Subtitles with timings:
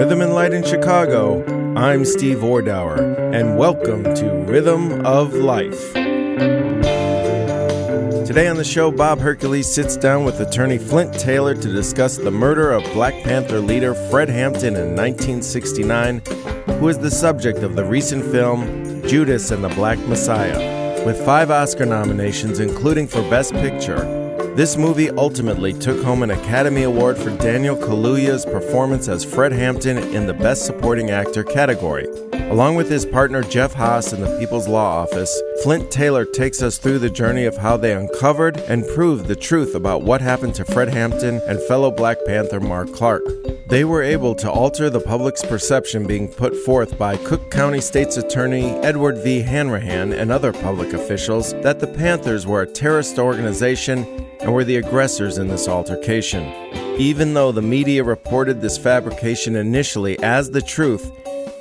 [0.00, 1.44] Rhythm and Light in Chicago,
[1.76, 5.92] I'm Steve Ordower, and welcome to Rhythm of Life.
[8.26, 12.30] Today on the show, Bob Hercules sits down with attorney Flint Taylor to discuss the
[12.30, 16.22] murder of Black Panther leader Fred Hampton in 1969,
[16.78, 21.50] who is the subject of the recent film Judas and the Black Messiah, with five
[21.50, 24.19] Oscar nominations, including for Best Picture.
[24.56, 29.96] This movie ultimately took home an Academy Award for Daniel Kaluuya's performance as Fred Hampton
[29.96, 32.06] in the Best Supporting Actor category.
[32.32, 36.78] Along with his partner Jeff Haas in the People's Law Office, Flint Taylor takes us
[36.78, 40.64] through the journey of how they uncovered and proved the truth about what happened to
[40.64, 43.22] Fred Hampton and fellow Black Panther Mark Clark.
[43.68, 48.16] They were able to alter the public's perception being put forth by Cook County State's
[48.16, 49.42] Attorney Edward V.
[49.42, 54.76] Hanrahan and other public officials that the Panthers were a terrorist organization and were the
[54.76, 56.44] aggressors in this altercation.
[56.98, 61.10] Even though the media reported this fabrication initially as the truth,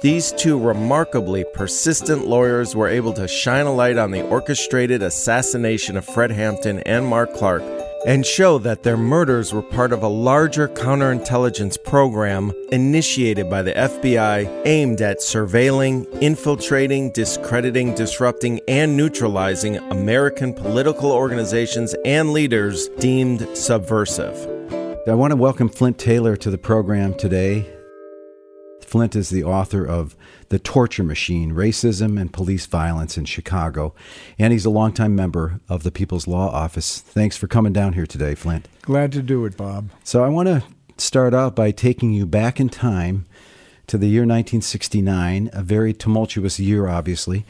[0.02, 5.98] these two remarkably persistent lawyers were able to shine a light on the orchestrated assassination
[5.98, 7.64] of Fred Hampton and Mark Clark
[8.06, 13.74] and show that their murders were part of a larger counterintelligence program initiated by the
[13.74, 23.48] FBI aimed at surveilling, infiltrating, discrediting, disrupting, and neutralizing American political organizations and leaders deemed
[23.58, 24.36] subversive.
[25.08, 27.79] I want to welcome Flint Taylor to the program today.
[28.90, 30.16] Flint is the author of
[30.50, 33.94] The Torture Machine Racism and Police Violence in Chicago,
[34.40, 37.00] and he's a longtime member of the People's Law Office.
[37.00, 38.68] Thanks for coming down here today, Flint.
[38.82, 39.92] Glad to do it, Bob.
[40.04, 40.64] So, I want to
[40.98, 43.28] start out by taking you back in time
[43.86, 47.46] to the year 1969, a very tumultuous year, obviously.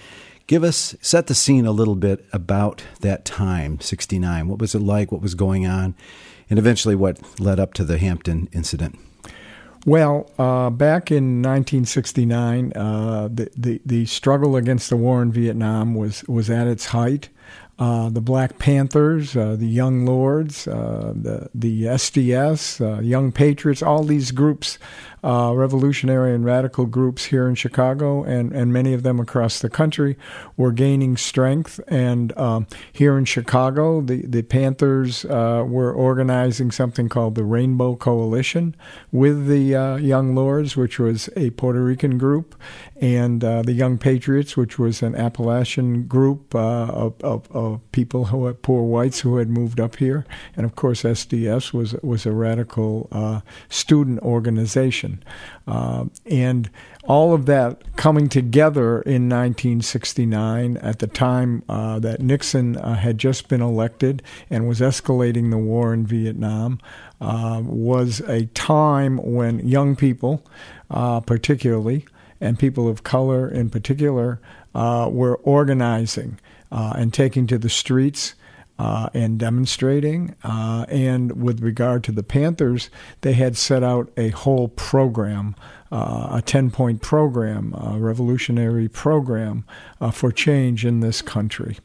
[0.45, 4.49] Give us, set the scene a little bit about that time, 69.
[4.49, 5.09] What was it like?
[5.09, 5.95] What was going on?
[6.49, 8.99] And eventually, what led up to the Hampton incident?
[9.85, 15.95] Well, uh, back in 1969, uh, the, the, the struggle against the war in Vietnam
[15.95, 17.29] was was at its height.
[17.79, 23.81] Uh, the Black Panthers, uh, the Young Lords, uh, the the SDS, uh, Young Patriots,
[23.81, 24.77] all these groups,
[25.23, 29.69] uh, revolutionary and radical groups here in Chicago, and, and many of them across the
[29.69, 30.17] country,
[30.57, 31.79] were gaining strength.
[31.87, 37.95] And um, here in Chicago, the the Panthers uh, were organizing something called the Rainbow
[37.95, 38.75] Coalition
[39.11, 42.55] with the Young Lords, which was a Puerto Rican group,
[43.01, 48.61] and the Young Patriots, which was an Appalachian group of, of, of people who had
[48.61, 50.25] poor whites who had moved up here,
[50.55, 55.08] and of course SDS was was a radical uh, student organization,
[55.67, 56.69] uh, and
[57.03, 63.17] all of that coming together in 1969 at the time uh, that Nixon uh, had
[63.17, 66.79] just been elected and was escalating the war in Vietnam.
[67.21, 70.45] Uh, was a time when young people,
[70.89, 72.05] uh, particularly,
[72.39, 74.39] and people of color in particular,
[74.73, 76.39] were organizing
[76.71, 78.35] and taking to the streets
[78.79, 80.33] uh, and demonstrating.
[80.41, 82.89] Uh, and with regard to the Panthers,
[83.21, 85.53] they had set out a whole program,
[85.91, 89.65] uh, a 10 point program, a revolutionary program
[89.99, 91.77] uh, for change in this country.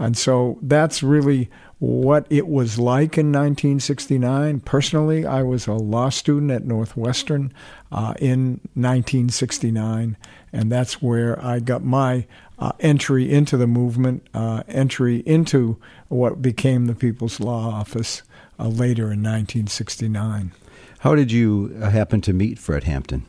[0.00, 1.48] And so that's really
[1.78, 4.60] what it was like in 1969.
[4.60, 7.52] Personally, I was a law student at Northwestern
[7.92, 10.16] uh, in 1969,
[10.52, 12.26] and that's where I got my
[12.62, 18.22] uh, entry into the movement, uh, entry into what became the People's Law Office
[18.56, 20.52] uh, later in 1969.
[21.00, 23.24] How did you uh, happen to meet Fred Hampton?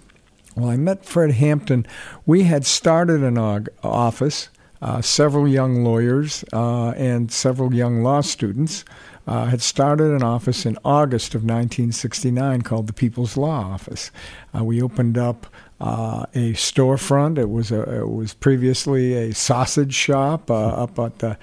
[0.56, 1.88] Well, I met Fred Hampton.
[2.28, 4.50] We had started an office,
[4.84, 8.86] uh, several young lawyers uh, and several young law students.
[9.26, 14.12] Uh, had started an office in August of 1969 called the People's Law Office.
[14.54, 15.48] Uh, we opened up
[15.84, 17.38] uh, a storefront.
[17.38, 21.38] It was a it was previously a sausage shop uh, up at the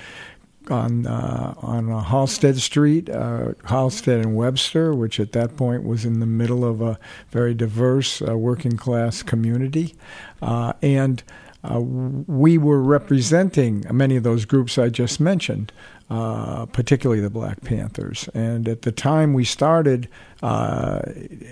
[0.71, 6.07] on uh, on uh, Halsted Street, uh, Halsted and Webster, which at that point was
[6.07, 6.99] in the middle of a
[7.29, 9.95] very diverse uh, working class community,
[10.43, 11.23] and.
[12.27, 15.73] we were representing many of those groups I just mentioned,
[16.11, 18.29] uh, particularly the Black Panthers.
[18.35, 20.09] And at the time we started
[20.43, 21.03] uh,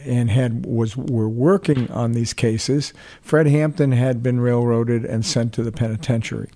[0.05, 5.53] and had was were working on these cases, Fred Hampton had been railroaded and sent
[5.55, 6.51] to the penitentiary,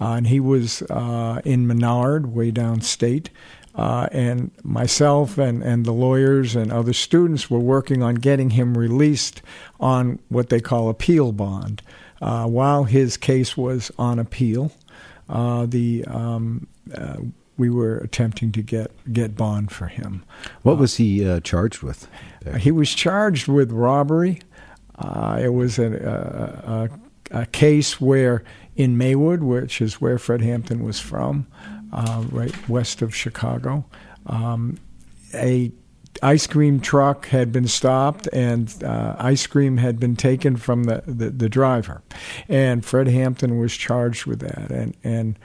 [0.00, 3.28] uh, and he was uh, in Menard, way downstate.
[3.74, 8.76] Uh, and myself and, and the lawyers and other students were working on getting him
[8.76, 9.40] released
[9.80, 11.80] on what they call appeal bond.
[12.20, 14.70] Uh, while his case was on appeal,
[15.30, 17.16] uh, the um, uh,
[17.56, 20.24] we were attempting to get get bond for him.
[20.62, 22.08] What was he uh, charged with?
[22.58, 24.40] He was charged with robbery,
[24.98, 26.88] Uh, it was a,
[27.32, 28.44] a, a, case where
[28.76, 31.46] in Maywood, which is where Fred Hampton was from,
[31.92, 33.84] uh, right west of Chicago,
[34.26, 34.78] um,
[35.34, 35.72] a
[36.22, 41.02] ice cream truck had been stopped and uh, ice cream had been taken from the,
[41.06, 42.02] the, the, driver.
[42.48, 44.70] And Fred Hampton was charged with that.
[44.70, 45.38] And, and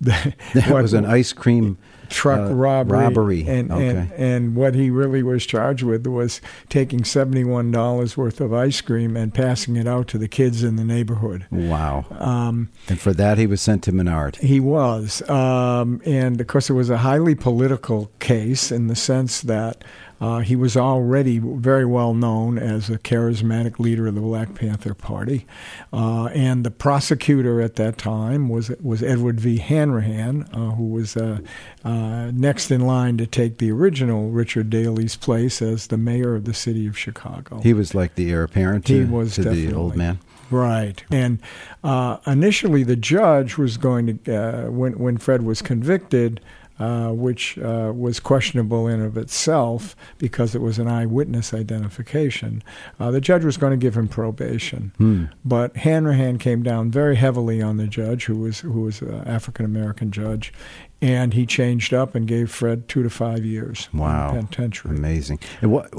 [0.00, 1.78] that was an ice cream
[2.08, 2.98] truck uh, robbery.
[2.98, 3.46] Robbery.
[3.46, 3.88] And, okay.
[3.88, 9.16] and, and what he really was charged with was taking $71 worth of ice cream
[9.16, 11.46] and passing it out to the kids in the neighborhood.
[11.50, 12.06] Wow.
[12.10, 14.36] Um, and for that, he was sent to Menard.
[14.36, 15.28] He was.
[15.28, 19.84] Um, and of course, it was a highly political case in the sense that
[20.20, 24.94] uh, he was already very well known as a charismatic leader of the Black Panther
[24.94, 25.46] Party,
[25.92, 29.58] uh, and the prosecutor at that time was was Edward V.
[29.58, 31.38] Hanrahan, uh, who was uh,
[31.84, 36.44] uh, next in line to take the original Richard Daley's place as the mayor of
[36.44, 37.60] the city of Chicago.
[37.60, 40.18] He was like the heir apparent to, he was to the old man.
[40.50, 41.40] Right, and
[41.84, 46.40] uh, initially the judge was going to, uh, when when Fred was convicted,
[46.78, 52.62] uh, which uh, was questionable in of itself because it was an eyewitness identification.
[53.00, 55.24] Uh, the judge was going to give him probation, hmm.
[55.44, 59.64] but Hanrahan came down very heavily on the judge, who was who was an African
[59.64, 60.52] American judge,
[61.00, 63.88] and he changed up and gave Fred two to five years.
[63.92, 64.96] Wow, penitentiary.
[64.96, 65.40] Amazing.
[65.60, 65.92] And what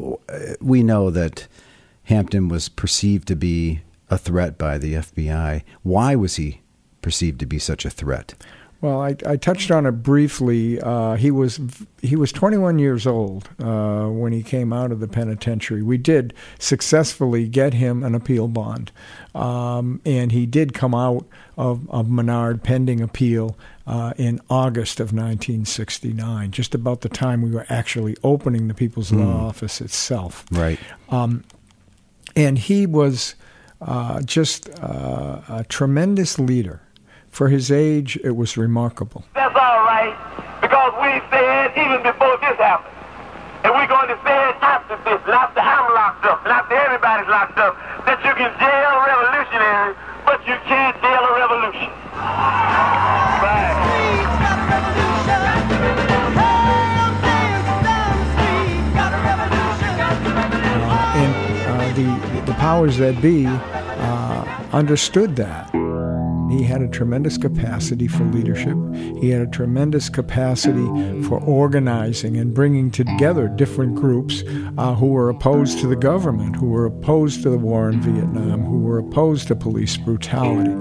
[0.62, 1.48] we know that
[2.04, 5.64] Hampton was perceived to be a threat by the FBI.
[5.84, 6.62] Why was he
[7.02, 8.34] perceived to be such a threat?
[8.82, 10.80] Well, I, I touched on it briefly.
[10.80, 11.60] Uh, he was
[12.02, 15.82] he was 21 years old uh, when he came out of the penitentiary.
[15.82, 18.94] We did successfully get him an appeal bond,
[19.36, 21.26] um, and he did come out
[21.58, 27.52] of, of Menard pending appeal uh, in August of 1969, just about the time we
[27.52, 29.20] were actually opening the People's mm.
[29.20, 30.46] Law Office itself.
[30.52, 30.80] Right.
[31.10, 31.44] Um,
[32.36, 33.36] and he was
[33.82, 36.82] uh, just uh, a tremendous leader.
[37.32, 39.24] For his age, it was remarkable.
[39.34, 40.16] That's all right,
[40.62, 42.96] because we said even before this happened,
[43.64, 46.76] and we're going to say it after this, and after I'm locked up, and after
[46.76, 49.96] everybody's locked up, that you can jail revolutionaries,
[50.26, 51.90] but you can't jail a revolution.
[53.40, 53.78] Right.
[60.84, 61.34] Uh, and
[61.68, 65.70] uh, the, the powers that be uh, understood that.
[66.50, 68.76] He had a tremendous capacity for leadership.
[69.22, 70.86] He had a tremendous capacity
[71.24, 74.44] for organizing and bringing together different groups
[74.78, 78.64] uh, who were opposed to the government, who were opposed to the war in Vietnam,
[78.64, 80.72] who were opposed to police brutality.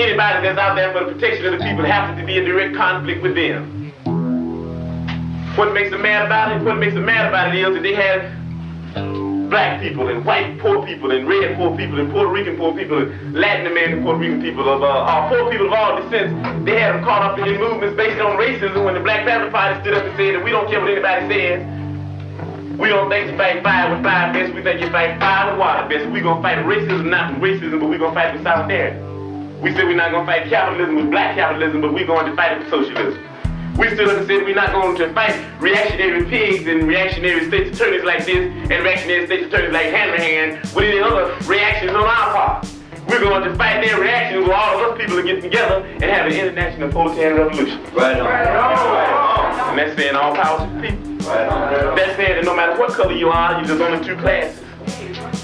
[0.00, 2.74] Anybody that's out there for the protection of the people happens to be in direct
[2.74, 3.92] conflict with them.
[5.56, 6.64] What makes them mad about it?
[6.64, 8.41] What makes them mad about it is that they have
[9.52, 13.04] black people and white poor people and red poor people and Puerto Rican poor people
[13.04, 16.32] and Latin American Puerto Rican people of uh, poor people of all descents.
[16.64, 19.78] They had them caught up in movements based on racism when the Black Panther Party
[19.84, 21.60] stood up and said that we don't care what anybody says.
[22.80, 24.54] We don't think you fight fire with fire best.
[24.56, 26.08] We think you fight fire with water best.
[26.08, 28.96] We're going to fight racism, not with racism, but we're going to fight with solidarity.
[29.60, 32.34] We said we're not going to fight capitalism with black capitalism, but we're going to
[32.34, 33.20] fight it with socialism.
[33.78, 37.68] We stood up and said we're not going to fight reactionary pigs and reactionary state
[37.68, 42.34] attorneys like this and reactionary state attorneys like Hanrahan with any other reactions on our
[42.34, 42.68] part.
[43.08, 46.04] We're going to fight their reactions with all of us people to get together and
[46.04, 47.82] have an international proletarian revolution.
[47.94, 48.26] Right on.
[48.26, 49.70] Right on.
[49.70, 51.28] And that's saying all power to the people.
[51.28, 51.96] Right on.
[51.96, 54.62] That's saying that no matter what color you are, you're just only two classes.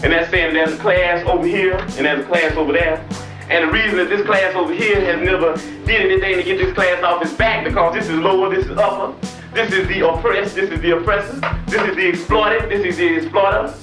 [0.05, 3.07] And that's saying there's a class over here and there's a class over there.
[3.51, 6.75] And the reason that this class over here has never did anything to get this
[6.75, 9.15] class off its back because this is lower, this is upper.
[9.55, 13.17] This is the oppressed, this is the oppressor, this is the exploited, this is the
[13.17, 13.75] exploiter.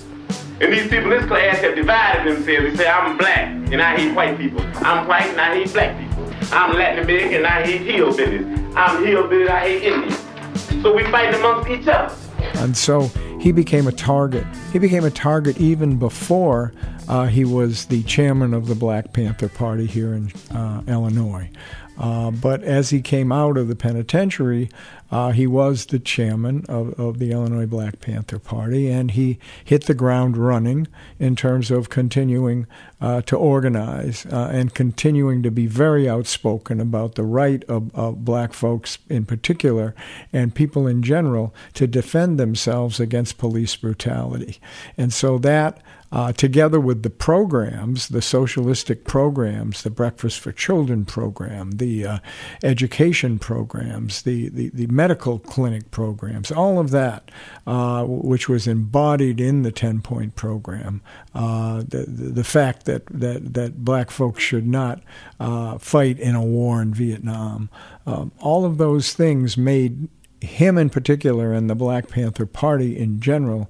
[0.61, 2.77] And these people in this class have divided themselves.
[2.77, 4.61] They say, I'm black and I hate white people.
[4.85, 6.31] I'm white and I hate black people.
[6.51, 8.75] I'm Latin American and I hate hillbillies.
[8.75, 10.83] I'm hillbilly I hate Indians.
[10.83, 12.13] So we fight amongst each other.
[12.57, 13.07] And so
[13.39, 14.45] he became a target.
[14.71, 16.71] He became a target even before
[17.07, 21.49] uh, he was the chairman of the Black Panther Party here in uh, Illinois.
[21.97, 24.69] Uh, but as he came out of the penitentiary,
[25.11, 29.85] uh, he was the chairman of, of the Illinois Black Panther Party, and he hit
[29.85, 30.87] the ground running
[31.19, 32.67] in terms of continuing
[33.05, 38.25] uh, to organize uh, and continuing to be very outspoken about the right of, of
[38.25, 39.93] black folks in particular
[40.33, 44.57] and people in general to defend themselves against police brutality.
[44.97, 45.83] And so that
[46.15, 52.19] uh, together with the programs, the socialistic programs, the Breakfast for Children program, the uh,
[52.63, 57.29] education programs, the, the, the medical clinic programs, all of that,
[57.67, 61.01] uh, which was embodied in the 10 point program.
[61.33, 65.01] Uh, the, the fact that, that, that black folks should not
[65.39, 67.69] uh, fight in a war in Vietnam.
[68.05, 70.07] Um, all of those things made
[70.41, 73.69] him in particular and the Black Panther Party in general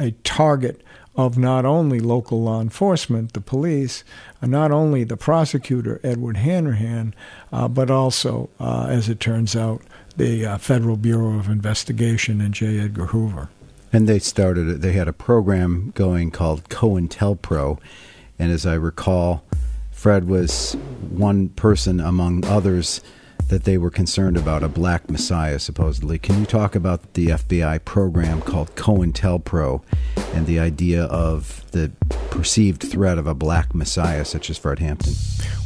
[0.00, 0.82] a target
[1.16, 4.04] of not only local law enforcement, the police,
[4.42, 7.14] uh, not only the prosecutor, Edward Hanrahan,
[7.52, 9.82] uh, but also, uh, as it turns out,
[10.16, 12.78] the uh, Federal Bureau of Investigation and J.
[12.78, 13.48] Edgar Hoover.
[13.92, 17.78] And they started, they had a program going called COINTELPRO.
[18.38, 19.44] And as I recall,
[19.90, 20.74] Fred was
[21.10, 23.00] one person among others
[23.48, 26.18] that they were concerned about a black messiah, supposedly.
[26.18, 29.82] Can you talk about the FBI program called COINTELPRO
[30.34, 31.92] and the idea of the
[32.30, 35.14] perceived threat of a black messiah such as Fred Hampton?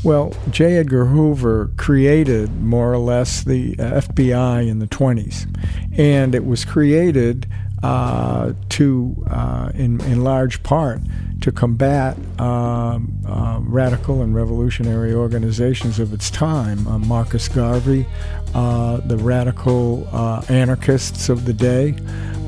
[0.05, 0.77] Well, J.
[0.77, 5.47] Edgar Hoover created more or less the FBI in the 20s,
[5.99, 7.47] and it was created
[7.83, 11.01] uh, to, uh, in, in large part,
[11.41, 16.87] to combat um, uh, radical and revolutionary organizations of its time.
[16.87, 18.07] Uh, Marcus Garvey,
[18.55, 21.97] uh, the radical uh, anarchists of the day,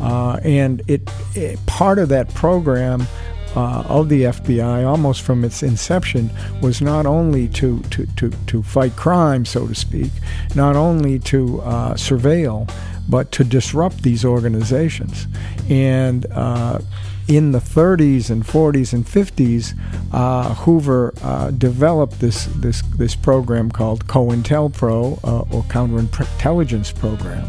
[0.03, 3.07] uh, and it, it, part of that program.
[3.55, 6.31] Uh, of the FBI, almost from its inception,
[6.63, 10.11] was not only to, to, to, to fight crime, so to speak,
[10.55, 11.61] not only to
[11.95, 12.67] surveil,
[13.09, 15.27] but to disrupt these organizations.
[15.69, 16.27] And
[17.29, 19.75] in the 30s and 40s and 50s,
[20.13, 27.45] uh, Hoover uh, developed this, this, this program called COINTELPRO, uh, or Counterintelligence Program.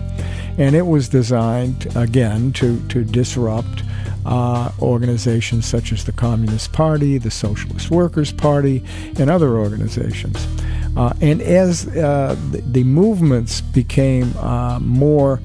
[0.58, 3.84] And it was designed, again, to, to disrupt
[4.26, 8.84] uh, organizations such as the Communist Party, the Socialist Workers' Party,
[9.20, 10.48] and other organizations.
[10.96, 14.32] Uh, and as uh, the, the, movements became
[14.80, 15.42] more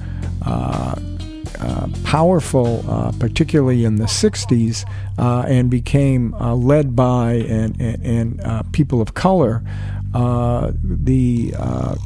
[1.59, 8.05] uh, powerful, uh, particularly in the 60s, uh, and became uh, led by and, and,
[8.05, 9.61] and uh, people of color.
[10.11, 11.53] The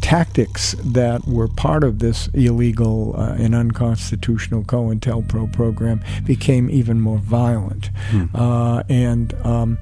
[0.01, 7.89] tactics that were part of this illegal and unconstitutional COINTELPRO program became even more violent.
[8.09, 8.25] Hmm.
[8.89, 9.77] and um,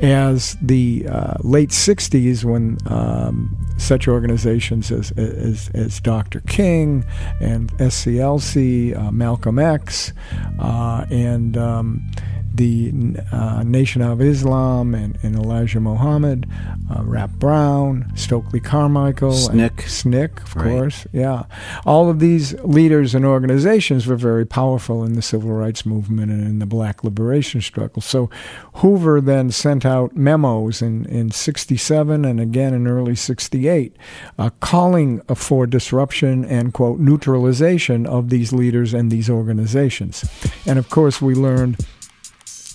[0.00, 1.06] as the
[1.42, 6.40] late 60s, when um, such organizations as, as, as Dr.
[6.40, 7.04] King
[7.40, 10.12] and SCLC, uh, Malcolm X,
[10.58, 12.10] uh, and um,
[12.56, 12.92] the
[13.32, 16.48] uh, Nation of Islam and, and Elijah Muhammad,
[16.90, 20.64] uh, Rap Brown, Stokely Carmichael, SNCC, SNCC, of right.
[20.64, 21.44] course, yeah.
[21.84, 26.42] All of these leaders and organizations were very powerful in the civil rights movement and
[26.42, 28.02] in the black liberation struggle.
[28.02, 28.30] So
[28.74, 33.96] Hoover then sent out memos in, in 67 and again in early 68
[34.38, 40.24] uh, calling for disruption and, quote, neutralization of these leaders and these organizations.
[40.66, 41.76] And of course, we learned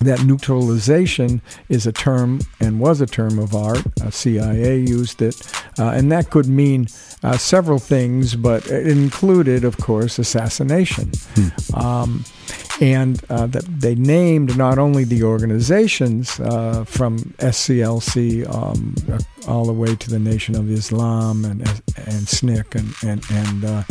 [0.02, 3.84] that neutralization is a term and was a term of art.
[4.02, 5.36] Uh, CIA used it,
[5.80, 6.88] uh, and that could mean
[7.24, 11.12] uh, several things, but it included, of course, assassination.
[11.36, 11.76] Hmm.
[11.76, 12.26] Um,
[12.82, 18.96] and uh, that they named not only the organizations uh, from SCLC um,
[19.48, 23.84] all the way to the Nation of Islam and and SNCC and and, and uh,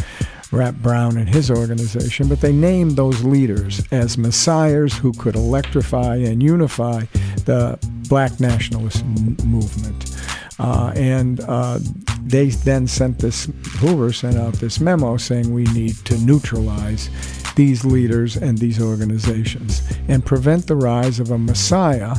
[0.53, 6.17] Rap Brown and his organization, but they named those leaders as messiahs who could electrify
[6.17, 7.05] and unify
[7.45, 7.79] the
[8.09, 10.17] black nationalist m- movement.
[10.61, 11.79] Uh, and uh,
[12.23, 13.49] they then sent this,
[13.79, 17.09] Hoover sent out this memo saying we need to neutralize
[17.57, 22.15] these leaders and these organizations and prevent the rise of a messiah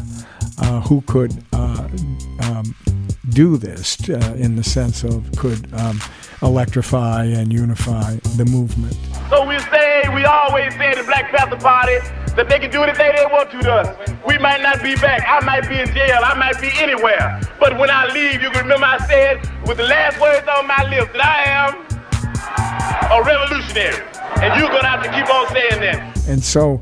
[0.57, 1.87] uh, who could uh,
[2.41, 2.75] um,
[3.29, 5.99] do this uh, in the sense of could um,
[6.41, 8.97] electrify and unify the movement.
[9.29, 9.45] So
[10.11, 11.97] say, we always say in the Black Panther Party
[12.35, 14.09] that they can do anything they want to to us.
[14.25, 15.23] We might not be back.
[15.27, 16.19] I might be in jail.
[16.23, 17.41] I might be anywhere.
[17.59, 20.89] But when I leave, you can remember I said with the last words on my
[20.89, 21.91] lips that I am
[23.11, 24.03] a revolutionary.
[24.41, 26.27] And you're going to have to keep on saying that.
[26.27, 26.79] And so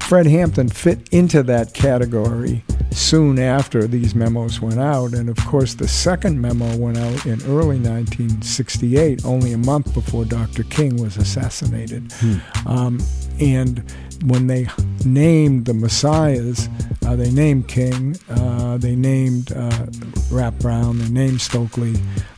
[0.00, 5.12] Fred Hampton fit into that category soon after these memos went out.
[5.12, 10.24] And of course, the second memo went out in early 1968, only a month before
[10.24, 10.64] Dr.
[10.64, 12.12] King was assassinated.
[12.12, 12.36] Hmm.
[12.66, 13.00] Um,
[13.40, 13.84] and
[14.24, 14.68] when they
[15.04, 16.68] named the messiahs,
[17.04, 19.86] uh, they named King, uh, they named uh,
[20.30, 21.94] Rap Brown, they named Stokely,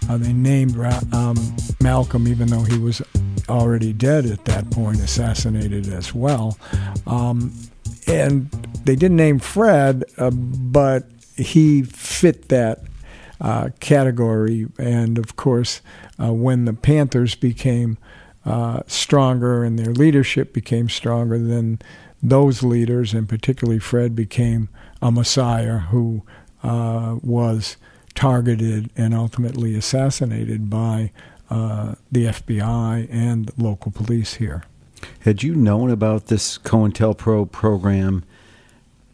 [0.09, 1.37] uh, they named Ra- um,
[1.81, 3.03] Malcolm, even though he was
[3.49, 6.59] already dead at that point, assassinated as well.
[7.07, 7.53] Um,
[8.07, 8.51] and
[8.85, 11.05] they didn't name Fred, uh, but
[11.37, 12.83] he fit that
[13.41, 14.67] uh, category.
[14.79, 15.81] And of course,
[16.23, 17.99] uh, when the Panthers became
[18.45, 21.79] uh, stronger and their leadership became stronger, then
[22.23, 24.69] those leaders, and particularly Fred, became
[25.03, 26.23] a messiah who
[26.63, 27.77] uh, was
[28.15, 31.11] targeted and ultimately assassinated by
[31.51, 34.65] uh, the FBI and local police here.
[35.25, 38.25] Had you known about this COINTELPRO program,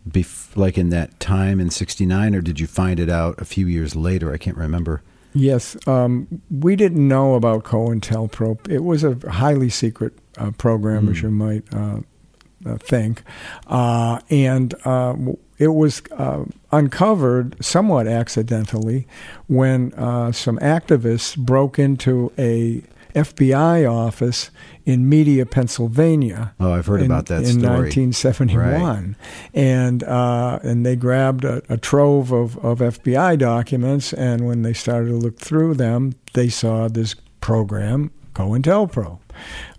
[0.09, 3.69] bef- like in that time in '69, or did you find it out a few
[3.69, 4.33] years later?
[4.33, 5.03] I can't remember.
[5.35, 8.69] Yes, um, we didn't know about COINTELPRO.
[8.69, 11.11] It was a highly secret uh, program, mm.
[11.13, 12.01] as you might uh,
[12.67, 13.23] uh, think,
[13.69, 15.15] uh, and uh,
[15.59, 19.07] it was uh, uncovered somewhat accidentally
[19.47, 19.93] when
[20.33, 22.83] some activists broke into a
[23.15, 24.51] FBI office
[24.85, 26.55] in Media, Pennsylvania.
[26.59, 27.89] Oh, I've heard in, about that in story.
[27.89, 29.17] 1971, right.
[29.55, 34.73] and uh, and they grabbed a, a, trove of, of FBI documents, and when they
[34.73, 39.19] started to look through them, they saw this program, COINTELPRO,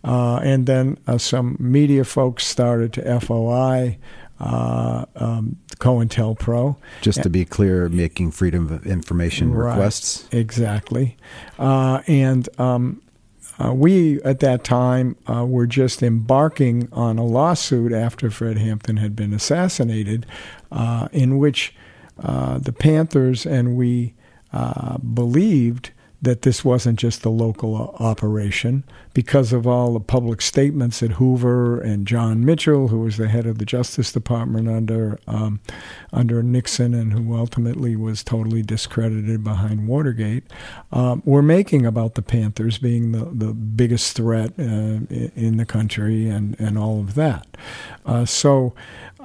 [0.04, 3.98] uh, and then uh, some media folks started to FOI.
[4.40, 6.78] Uh, um, COINTELPRO.
[7.02, 10.28] Just to be clear, making freedom of information right, requests.
[10.32, 11.16] Exactly.
[11.60, 13.02] Uh, and um,
[13.62, 18.98] uh, we, at that time, uh, were just embarking on a lawsuit after Fred Hampton
[18.98, 20.26] had been assassinated,
[20.72, 21.76] uh, in which
[22.24, 24.14] uh, the Panthers and we
[24.54, 25.92] uh, believed
[26.22, 31.82] that this wasn't just a local operation because of all the public statements that Hoover
[31.82, 35.60] and John Mitchell, who was the head of the Justice Department under um,
[36.14, 40.44] under Nixon and who ultimately was totally discredited behind Watergate,
[40.92, 44.64] um, were making about the Panthers being the, the biggest threat uh,
[45.10, 47.48] in the country and, and all of that.
[48.06, 48.74] Uh, so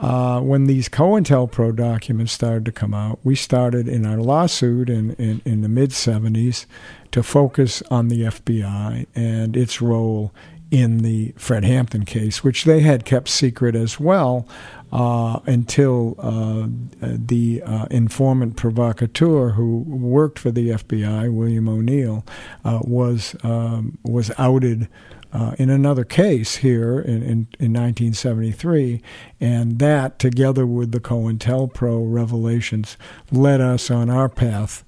[0.01, 5.13] uh, when these COINTELPRO documents started to come out, we started in our lawsuit in,
[5.13, 6.67] in, in the mid 70s
[7.13, 10.33] to focus on the FBI and its role
[10.71, 14.49] in the Fred Hampton case, which they had kept secret as well
[14.93, 16.67] uh, until uh,
[17.01, 22.25] the uh, informant provocateur who worked for the FBI, William O'Neal,
[22.65, 24.89] uh, was um, was outed
[25.33, 29.03] uh, in another case here in, in, in, 1973,
[29.41, 32.97] and that, together with the COINTELPRO revelations,
[33.31, 34.85] led us on our path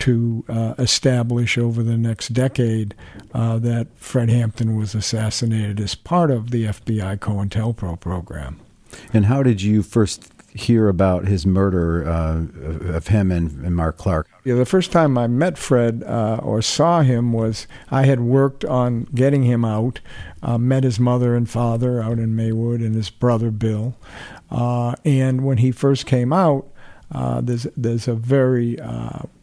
[0.00, 2.94] to uh, establish over the next decade
[3.32, 8.60] uh, that Fred Hampton was assassinated as part of the FBI COINTELPRO program.
[9.12, 12.46] And how did you first hear about his murder uh,
[12.94, 14.28] of him and, and, Mark Clark?
[14.44, 18.64] Yeah, the first time I met Fred uh, or saw him was I had worked
[18.64, 20.00] on getting him out,
[20.42, 23.96] uh, met his mother and father out in Maywood and his brother Bill.
[24.50, 26.66] Uh, and when he first came out,
[27.12, 28.78] uh, there's there's a very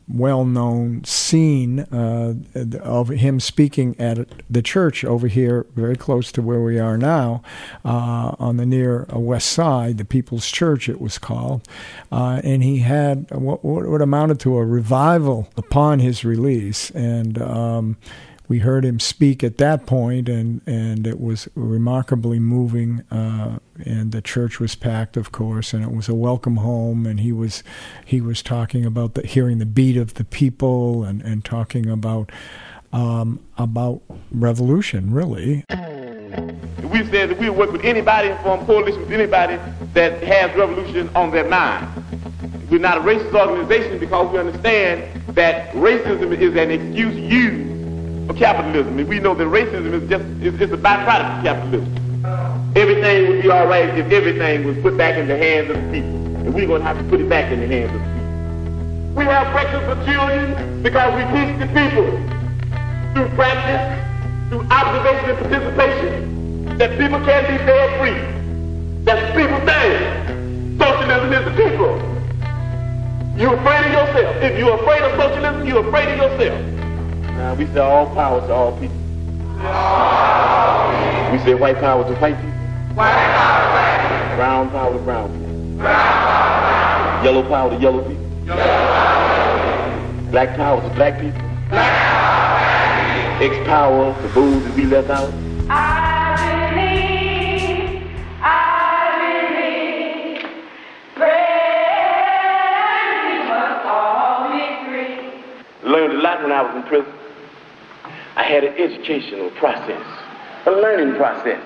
[0.10, 2.34] uh, well-known scene uh,
[2.82, 7.42] of him speaking at the church over here, very close to where we are now,
[7.86, 11.68] uh, on the near uh, west side, the People's Church, it was called,
[12.12, 17.42] uh, and he had what, what amounted to a revival upon his release, and.
[17.42, 17.98] Um,
[18.47, 23.01] we heard him speak at that point, and, and it was remarkably moving.
[23.10, 27.06] Uh, and the church was packed, of course, and it was a welcome home.
[27.06, 27.63] And he was
[28.06, 32.32] he was talking about the, hearing the beat of the people, and, and talking about
[32.91, 34.01] um, about
[34.32, 35.63] revolution, really.
[35.69, 39.58] We said that we work with anybody, form coalition with anybody
[39.93, 41.88] that has revolution on their mind.
[42.69, 47.72] We're not a racist organization because we understand that racism is an excuse used
[48.27, 48.97] for capitalism.
[48.99, 52.03] And we know that racism is just is, is a byproduct of capitalism.
[52.75, 55.91] Everything would be all right if everything was put back in the hands of the
[55.91, 56.15] people.
[56.43, 58.23] And we're going to have to put it back in the hands of the people.
[59.15, 62.07] We have breakfast for children because we teach the people
[63.13, 69.03] through practice, through observation and participation, that people can be fed free.
[69.03, 70.79] That's people thing.
[70.79, 72.13] Socialism is the people.
[73.38, 74.36] You're afraid of yourself.
[74.38, 76.72] If you're afraid of socialism, you're afraid of yourself.
[77.43, 78.95] Now we say all power to all people.
[81.34, 82.51] We say white power to white people.
[82.95, 84.36] White power to white people.
[84.38, 85.75] Brown power to brown people.
[85.75, 87.25] Brown power to brown people.
[87.25, 88.45] Yellow power to yellow people.
[88.45, 89.27] Yellow power
[89.60, 90.32] to people.
[90.32, 91.41] Black power to black people.
[91.67, 93.51] Black power to black people.
[93.51, 95.34] X power to those that we left out.
[95.69, 96.13] I.
[105.84, 107.22] Learned a lot when I was in prison.
[108.36, 110.02] I had an educational process,
[110.65, 111.62] a learning process.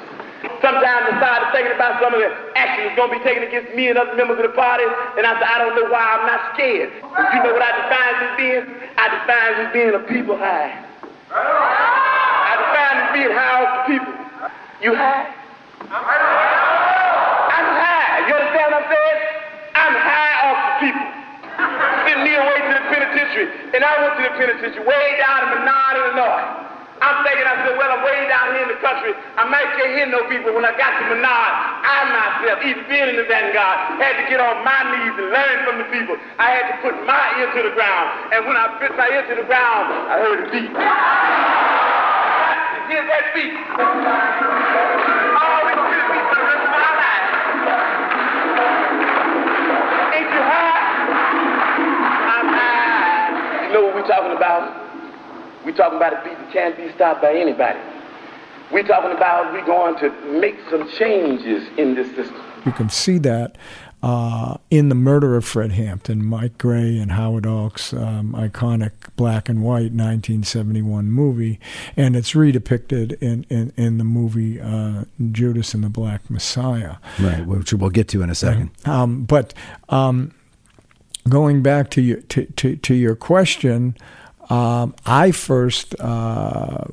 [0.62, 3.74] Sometimes I started thinking about some of the action that's going to be taken against
[3.74, 4.84] me and other members of the party,
[5.18, 6.92] and I said, I don't know why I'm not scared.
[7.02, 8.66] But you know what I define as being?
[9.00, 10.76] I define as being a people high.
[11.34, 14.14] I define to beat high off the people.
[14.84, 15.34] You high?
[15.88, 18.28] I'm high.
[18.28, 19.20] You understand what I'm saying?
[19.74, 21.08] I'm high off the people.
[22.06, 22.57] Send me away
[23.08, 23.48] penitentiary.
[23.76, 26.68] And I went to the penitentiary way down in Menard, Illinois.
[26.98, 29.14] I'm thinking, I said, well, I'm way down here in the country.
[29.38, 30.50] I might can't hear no people.
[30.58, 31.54] When I got to Menard,
[31.86, 35.58] I myself, even being in the vanguard, had to get on my knees and learn
[35.62, 36.18] from the people.
[36.42, 38.34] I had to put my ear to the ground.
[38.34, 40.74] And when I put my ear to the ground, I heard a beat.
[42.88, 43.52] Here's that beat.
[45.38, 45.67] Always oh,
[53.78, 55.66] know what we're talking about?
[55.66, 57.80] We're talking about a beat that can't be stopped by anybody.
[58.72, 60.10] We're talking about we're going to
[60.40, 62.42] make some changes in this system.
[62.66, 63.58] You can see that
[64.04, 69.48] uh, in the murder of Fred Hampton, Mike Gray and Howard Alk's um, iconic black
[69.48, 71.60] and white 1971 movie,
[71.96, 76.98] and it's redepicted in, in, in the movie uh, Judas and the Black Messiah.
[77.20, 78.72] Right, which we'll get to in a second.
[78.86, 79.54] Um, but
[79.90, 80.34] um,
[81.30, 83.96] going back to your, to, to, to your question,
[84.50, 86.86] um, I first uh,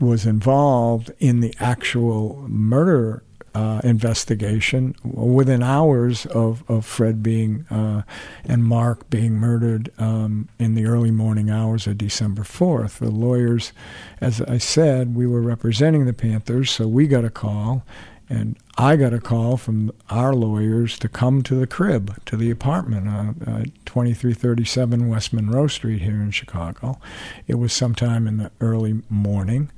[0.00, 3.22] was involved in the actual murder
[3.54, 8.02] uh, investigation within hours of, of Fred being uh,
[8.44, 12.98] and Mark being murdered um, in the early morning hours of December 4th.
[12.98, 13.72] The lawyers,
[14.20, 17.84] as I said, we were representing the Panthers, so we got a call
[18.28, 22.50] and I got a call from our lawyers to come to the crib, to the
[22.50, 27.00] apartment, uh, uh, 2337 West Monroe Street here in Chicago.
[27.46, 29.70] It was sometime in the early morning.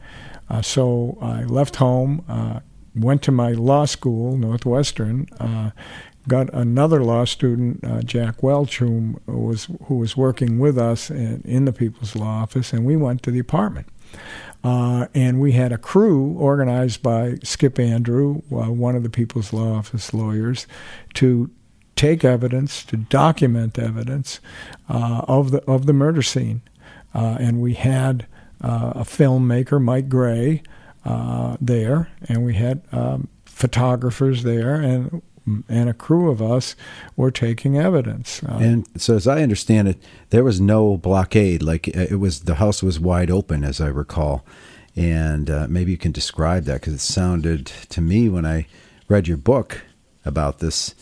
[0.48, 2.60] Uh, so I left home, uh,
[2.94, 5.70] went to my law school, Northwestern, uh,
[6.26, 11.40] got another law student, uh, Jack Welch, who was, who was working with us in,
[11.44, 13.86] in the People's Law Office, and we went to the apartment.
[14.62, 19.52] Uh, and we had a crew organized by Skip Andrew, uh, one of the People's
[19.52, 20.66] Law Office lawyers,
[21.14, 21.50] to
[21.96, 24.40] take evidence, to document evidence
[24.88, 26.60] uh, of the of the murder scene.
[27.14, 28.26] Uh, and we had
[28.60, 30.62] uh, a filmmaker, Mike Gray,
[31.60, 35.22] there, and we had um, photographers there, and
[35.68, 36.76] and a crew of us
[37.16, 38.42] were taking evidence.
[38.42, 39.98] Uh, and so, as I understand it,
[40.30, 41.62] there was no blockade.
[41.62, 44.44] Like uh, it was, the house was wide open, as I recall.
[44.96, 48.66] And uh, maybe you can describe that because it sounded to me when I
[49.08, 49.82] read your book
[50.24, 50.94] about this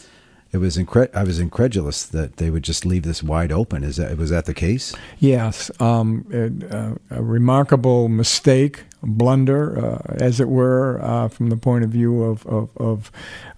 [0.50, 3.84] it was incre- I was incredulous that they would just leave this wide open.
[3.84, 4.94] Is that was that the case?
[5.18, 11.56] Yes, um, it, uh, a remarkable mistake, blunder, uh, as it were, uh, from the
[11.56, 13.12] point of view of, of, of,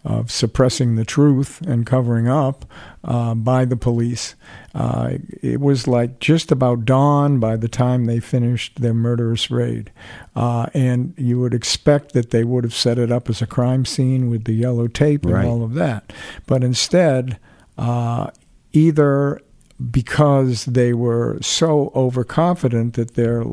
[0.04, 2.64] of suppressing the truth and covering up
[3.04, 4.34] uh, by the police.
[4.74, 9.90] Uh, it was like just about dawn by the time they finished their murderous raid.
[10.36, 13.84] Uh, and you would expect that they would have set it up as a crime
[13.84, 15.46] scene with the yellow tape and right.
[15.46, 16.12] all of that.
[16.46, 17.38] But instead,
[17.76, 18.30] uh,
[18.72, 19.40] either
[19.90, 23.44] because they were so overconfident that their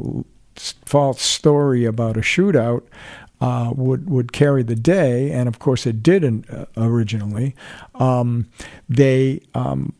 [0.86, 2.84] false story about a shootout
[3.40, 7.56] uh, would would carry the day, and of course it didn't uh, originally.
[7.96, 8.50] Um,
[8.90, 9.94] they um,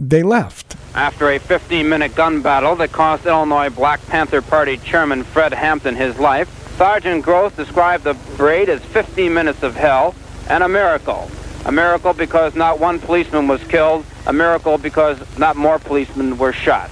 [0.00, 0.76] they left.
[0.94, 5.94] After a 15 minute gun battle that cost Illinois Black Panther Party Chairman Fred Hampton
[5.94, 10.14] his life, Sergeant Gross described the raid as 15 minutes of hell
[10.48, 11.30] and a miracle.
[11.66, 16.54] A miracle because not one policeman was killed, a miracle because not more policemen were
[16.54, 16.88] shot.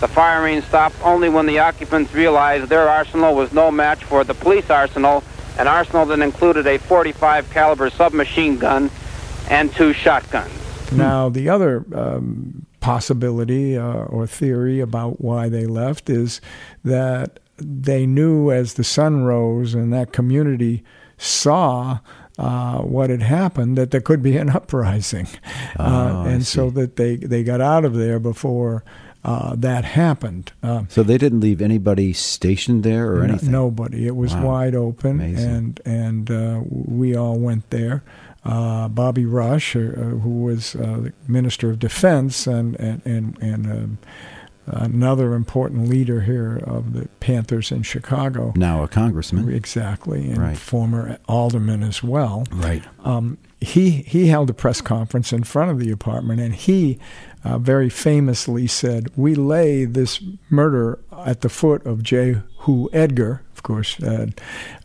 [0.00, 4.34] The firing stopped only when the occupants realized their arsenal was no match for the
[4.34, 5.22] police arsenal,
[5.58, 8.90] an arsenal that included a 45 caliber submachine gun
[9.48, 10.65] and two shotguns.
[10.92, 16.40] Now, the other um, possibility uh, or theory about why they left is
[16.84, 20.84] that they knew as the sun rose and that community
[21.18, 21.98] saw
[22.38, 25.26] uh, what had happened that there could be an uprising,
[25.78, 28.84] oh, uh, and so that they they got out of there before
[29.24, 30.52] uh, that happened.
[30.62, 33.50] Uh, so they didn't leave anybody stationed there or anything.
[33.50, 34.06] nobody.
[34.06, 34.46] It was wow.
[34.46, 35.50] wide open, Amazing.
[35.50, 38.04] and and uh, we all went there.
[38.46, 43.66] Uh, Bobby Rush, uh, who was uh, the Minister of Defense and and and, and
[43.66, 43.98] um,
[44.66, 48.52] another important leader here of the Panthers in Chicago.
[48.56, 49.52] Now a congressman.
[49.52, 50.56] Exactly, and right.
[50.56, 52.44] former alderman as well.
[52.52, 52.82] Right.
[53.04, 56.98] Um, he he held a press conference in front of the apartment, and he
[57.44, 62.42] uh, very famously said, "We lay this murder at the foot of J.
[62.92, 64.28] Edgar." Of course, uh,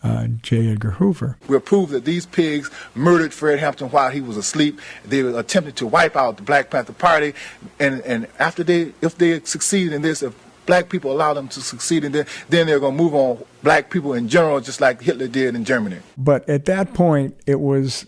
[0.02, 0.72] uh, J.
[0.72, 1.38] Edgar Hoover.
[1.48, 4.82] We'll prove that these pigs murdered Fred Hampton while he was asleep.
[5.06, 7.36] They attempted to wipe out the Black Panther Party,
[7.80, 10.34] and and after they, if they succeed in this, if
[10.66, 13.92] black people, allow them to succeed, and then, then they're going to move on black
[13.92, 15.98] people in general, just like Hitler did in Germany.
[16.18, 18.08] But at that point, it was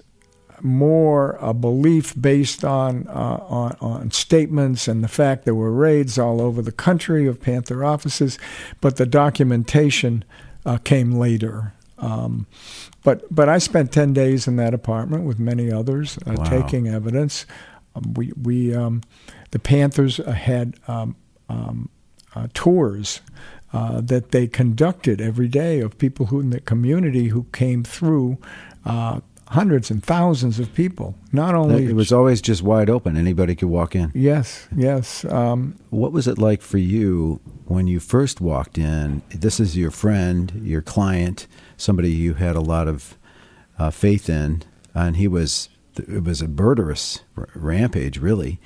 [0.64, 3.12] more a belief based on, uh,
[3.48, 7.84] on, on statements and the fact there were raids all over the country of Panther
[7.84, 8.40] offices,
[8.80, 10.24] but the documentation
[10.66, 11.74] uh, came later.
[11.98, 12.48] Um,
[13.04, 16.44] but but I spent ten days in that apartment with many others, uh, Wow.
[16.44, 17.46] taking evidence.
[17.96, 19.02] Um, we we um,
[19.52, 21.16] the Panthers uh, had um,
[21.50, 21.90] um,
[22.36, 23.22] uh, tours
[23.72, 28.38] uh, that they conducted every day of people who in the community who came through.
[28.86, 29.22] Uh,
[29.54, 31.16] hundreds and thousands of people.
[31.32, 33.16] Not only It was always just wide open.
[33.18, 34.12] Anybody could walk in.
[34.14, 35.24] yes, yes.
[35.26, 39.22] Um, What was it like for you when you first walked in?
[39.30, 43.18] This is your friend, your client, somebody you had a lot of
[43.80, 44.64] uh, faith in,
[44.94, 45.70] and he was.
[45.96, 48.60] It was a murderous r- rampage, really.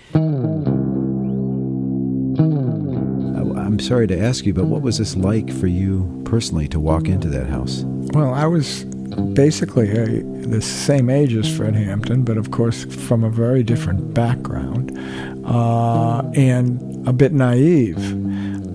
[2.47, 7.07] I'm sorry to ask you, but what was this like for you personally to walk
[7.09, 7.83] into that house?
[8.13, 8.85] Well, I was
[9.33, 10.05] basically uh,
[10.47, 14.97] the same age as Fred Hampton, but of course from a very different background
[15.45, 17.97] uh, and a bit naive.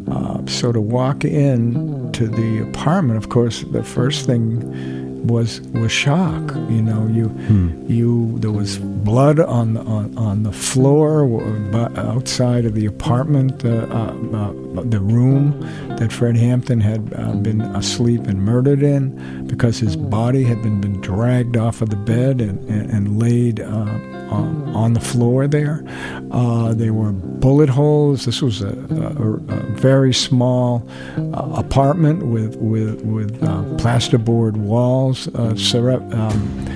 [0.09, 5.93] Uh, so to walk in to the apartment, of course, the first thing was was
[5.93, 6.55] shock.
[6.69, 7.31] You know, you
[7.89, 11.25] you there was blood on the on, on the floor
[11.97, 15.61] outside of the apartment, uh, uh, uh, the room
[15.99, 20.81] that Fred Hampton had uh, been asleep and murdered in, because his body had been,
[20.81, 23.65] been dragged off of the bed and, and, and laid uh,
[24.31, 25.85] on, on the floor there.
[26.31, 28.25] Uh, there were bullet holes.
[28.25, 35.29] This was a, a, a very small uh, apartment with with with uh, plasterboard walls,
[35.35, 36.67] uh, cere- um,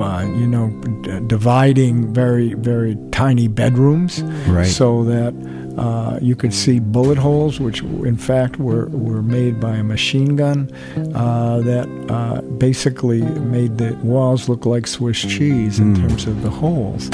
[0.00, 0.68] uh, you know,
[1.02, 4.66] d- dividing very very tiny bedrooms, Right.
[4.66, 5.34] so that.
[5.78, 10.34] Uh, you could see bullet holes, which in fact were, were made by a machine
[10.36, 10.68] gun
[11.14, 16.50] uh, that uh, basically made the walls look like Swiss cheese in terms of the
[16.50, 17.08] holes.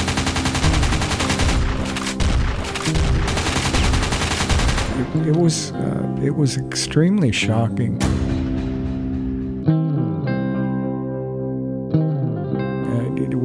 [4.98, 7.98] It, it was uh, it was extremely shocking.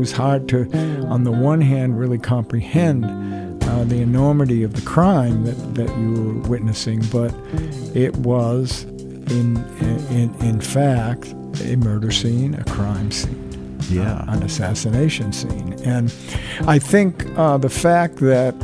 [0.02, 0.62] Was hard to,
[1.06, 6.10] on the one hand, really comprehend uh, the enormity of the crime that, that you
[6.12, 7.32] were witnessing, but
[7.96, 8.84] it was,
[9.30, 9.58] in,
[10.10, 13.38] in, in fact, a murder scene, a crime scene.
[13.90, 14.14] Yeah.
[14.14, 15.74] uh, an assassination scene.
[15.84, 16.14] And
[16.66, 18.56] I think uh, the fact that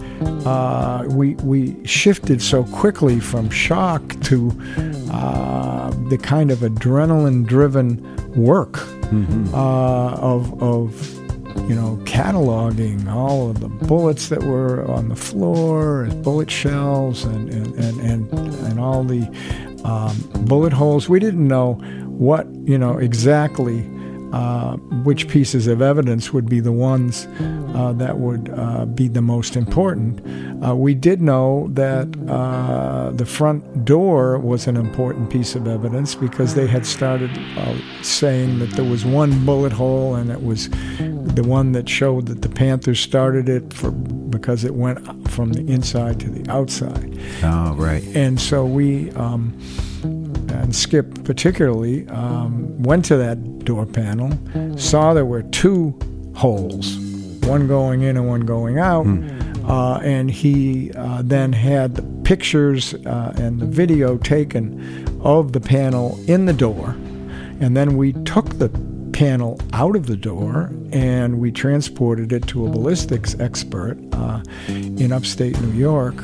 [0.45, 4.51] uh, we, we shifted so quickly from shock to
[5.11, 8.01] uh, the kind of adrenaline driven
[8.35, 8.79] work
[9.53, 11.26] uh, of, of
[11.67, 17.23] you know, cataloging all of the bullets that were on the floor, and bullet shells,
[17.23, 18.31] and and and and,
[18.65, 19.23] and all the
[19.83, 21.09] um, bullet holes.
[21.09, 21.73] We didn't know
[22.05, 23.85] what you know exactly.
[24.33, 27.27] Uh, which pieces of evidence would be the ones
[27.73, 30.21] uh, that would uh, be the most important.
[30.65, 36.13] Uh, we did know that uh, the front door was an important piece of evidence
[36.13, 40.69] because they had started uh, saying that there was one bullet hole and it was
[41.37, 44.99] the one that showed that the Panthers started it for because it went
[45.31, 47.17] from the inside to the outside.
[47.43, 48.03] Oh, right.
[48.15, 49.57] And so we, um,
[50.61, 54.31] and Skip particularly, um, went to that door panel,
[54.77, 55.97] saw there were two
[56.35, 56.97] holes,
[57.41, 59.05] one going in and one going out.
[59.67, 65.59] Uh, and he uh, then had the pictures uh, and the video taken of the
[65.59, 66.91] panel in the door.
[67.59, 68.69] And then we took the
[69.11, 75.11] panel out of the door and we transported it to a ballistics expert uh, in
[75.11, 76.15] upstate New York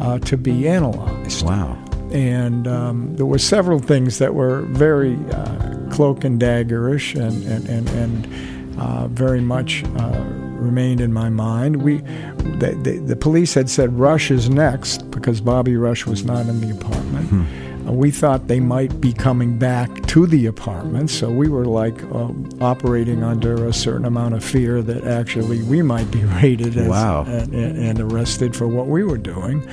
[0.00, 1.83] uh, to be analyzed Wow.
[2.14, 7.68] And um, there were several things that were very uh, cloak and daggerish and and
[7.68, 10.24] and, and uh, very much uh,
[10.58, 11.82] remained in my mind.
[11.82, 16.46] We the, the, the police had said Rush is next because Bobby Rush was not
[16.46, 17.48] in the apartment.
[17.86, 22.02] Uh, we thought they might be coming back to the apartment, so we were like
[22.04, 22.28] uh,
[22.62, 27.24] operating under a certain amount of fear that actually we might be raided as, Wow.
[27.28, 29.68] and, and, and arrested for what we were doing.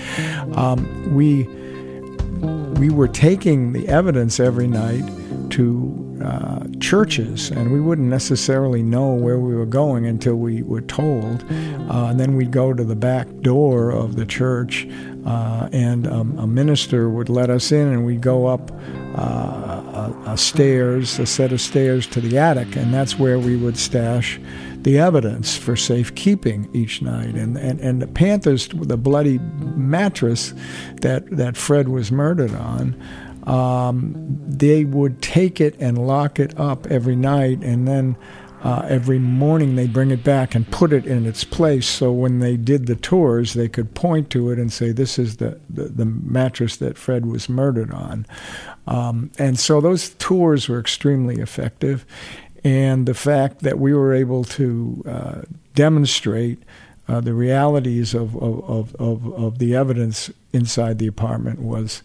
[0.56, 1.47] Um, we
[2.41, 5.04] we were taking the evidence every night
[5.51, 10.82] to uh, churches, and we wouldn't necessarily know where we were going until we were
[10.82, 11.43] told.
[11.49, 14.88] Uh, and then we'd go to the back door of the church,
[15.25, 18.71] uh, and um, a minister would let us in, and we'd go up
[19.15, 23.56] uh, a, a stairs, a set of stairs to the attic, and that's where we
[23.56, 24.39] would stash
[24.84, 27.36] the evidence for safekeeping each night.
[27.36, 29.38] And, and, and the Panthers, the bloody
[29.76, 30.54] mattress
[31.02, 33.00] that, that Fred was murdered on,
[33.44, 34.13] um,
[34.48, 37.63] they would take it and lock it up every night.
[37.63, 38.15] And then
[38.63, 41.88] uh, every morning they bring it back and put it in its place.
[41.88, 45.38] So when they did the tours they could point to it and say this is
[45.38, 48.26] the, the, the mattress that fred was murdered on.
[48.86, 52.06] Um, and so those tours were extremely effective
[52.63, 55.41] and the fact that we were able to uh,
[55.74, 56.62] demonstrate
[57.08, 62.04] uh, the realities of, of, of, of, the evidence inside the apartment was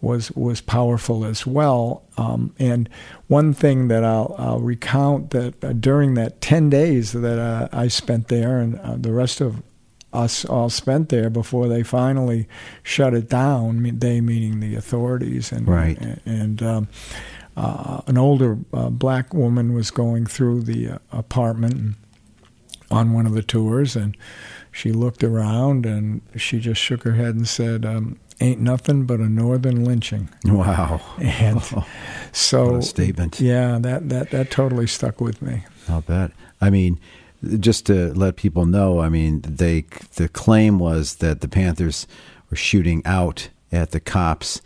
[0.00, 2.02] was was powerful as well.
[2.18, 2.88] Um, and
[3.26, 7.88] one thing that I'll, I'll recount that uh, during that ten days that uh, I
[7.88, 9.62] spent there, and uh, the rest of
[10.12, 12.46] us all spent there before they finally
[12.82, 13.98] shut it down.
[13.98, 15.98] They meaning the authorities, and right.
[15.98, 16.20] and.
[16.26, 16.88] and um,
[17.56, 21.96] uh, an older uh, black woman was going through the uh, apartment
[22.90, 24.16] on one of the tours, and
[24.70, 29.20] she looked around and she just shook her head and said, um, ain't nothing but
[29.20, 30.28] a northern lynching.
[30.44, 31.00] Wow.
[31.18, 31.62] And
[32.32, 33.40] so what a statement.
[33.40, 35.64] Yeah, that, that, that totally stuck with me.
[35.88, 36.32] I'll bet.
[36.60, 36.98] I mean,
[37.58, 39.84] just to let people know, I mean, they
[40.16, 42.06] the claim was that the Panthers
[42.50, 44.62] were shooting out at the cops,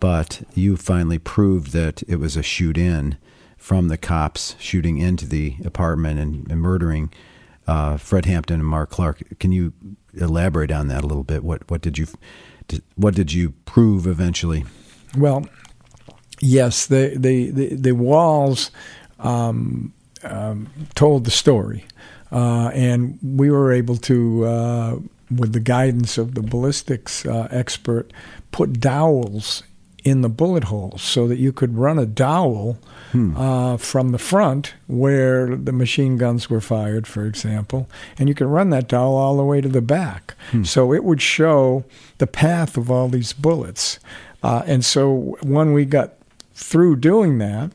[0.00, 3.16] but you finally proved that it was a shoot in
[3.56, 7.12] from the cops shooting into the apartment and, and murdering
[7.66, 9.22] uh, Fred Hampton and Mark Clark.
[9.38, 9.72] Can you
[10.14, 11.44] elaborate on that a little bit?
[11.44, 12.06] What what did you
[12.96, 14.64] what did you prove eventually?
[15.16, 15.46] Well,
[16.40, 18.70] yes, the the the, the walls
[19.18, 21.84] um, um, told the story,
[22.32, 24.98] uh, and we were able to, uh,
[25.30, 28.12] with the guidance of the ballistics uh, expert,
[28.50, 29.62] put dowels
[30.08, 32.78] in the bullet holes so that you could run a dowel
[33.12, 33.36] hmm.
[33.36, 38.46] uh, from the front where the machine guns were fired, for example, and you could
[38.46, 40.34] run that dowel all the way to the back.
[40.50, 40.64] Hmm.
[40.64, 41.84] So it would show
[42.18, 43.98] the path of all these bullets.
[44.42, 46.14] Uh, and so when we got
[46.54, 47.70] through doing that,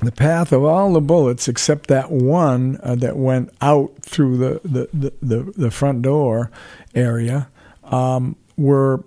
[0.00, 4.60] the path of all the bullets except that one uh, that went out through the,
[4.64, 6.50] the, the, the, the front door
[6.94, 7.48] area
[7.84, 9.02] um, were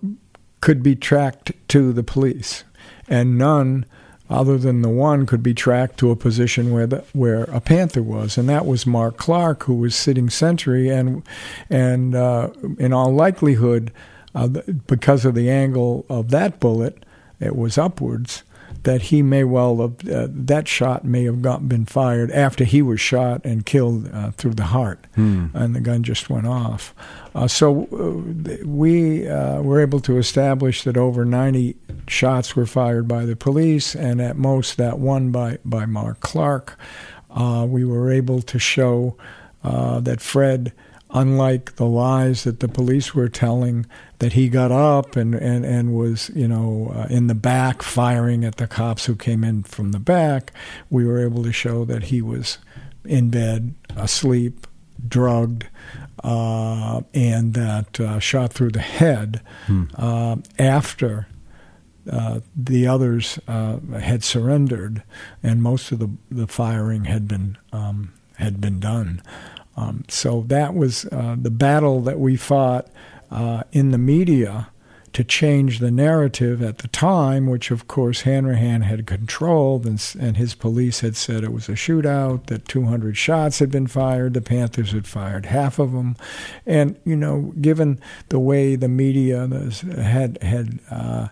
[0.61, 2.63] could be tracked to the police,
[3.07, 3.85] and none
[4.29, 8.03] other than the one could be tracked to a position where the, where a panther
[8.03, 11.23] was, and that was Mark Clark, who was sitting sentry, and
[11.69, 13.91] and uh, in all likelihood,
[14.35, 17.05] uh, because of the angle of that bullet,
[17.39, 18.43] it was upwards
[18.88, 22.82] that he may well have uh, that shot may have got, been fired after he
[22.82, 25.47] was shot and killed uh, through the heart, hmm.
[25.54, 26.95] and the gun just went off.
[27.36, 31.76] Uh, so uh, we uh, were able to establish that over 90
[32.08, 36.80] shots were fired by the police, and at most that one by by Mark Clark.
[37.30, 39.17] Uh, we were able to show
[39.63, 40.71] that Fred
[41.10, 43.86] unlike the lies that the police were telling
[44.19, 48.43] that he got up and, and, and was, you know, uh, in the back firing
[48.43, 50.51] at the cops who came in from the back,
[50.89, 52.58] we were able to show that he was
[53.06, 54.65] in bed, asleep,
[55.08, 55.67] drugged,
[56.23, 59.84] uh, and that uh, shot through the head hmm.
[59.95, 61.27] Uh, after
[62.12, 65.03] uh, the others uh, had surrendered,
[65.43, 69.21] and most of the, the firing had been um, had been done.
[69.75, 72.88] Um, so that was uh, the battle that we fought
[73.31, 74.69] uh, in the media
[75.13, 80.37] to change the narrative at the time, which of course Hanrahan had controlled, and, and,
[80.37, 84.41] his police had said it was a shootout, that 200 shots had been fired, the
[84.41, 86.15] Panthers had fired half of them,
[86.67, 89.47] and you know, given the way the media
[89.97, 91.29] had had uh,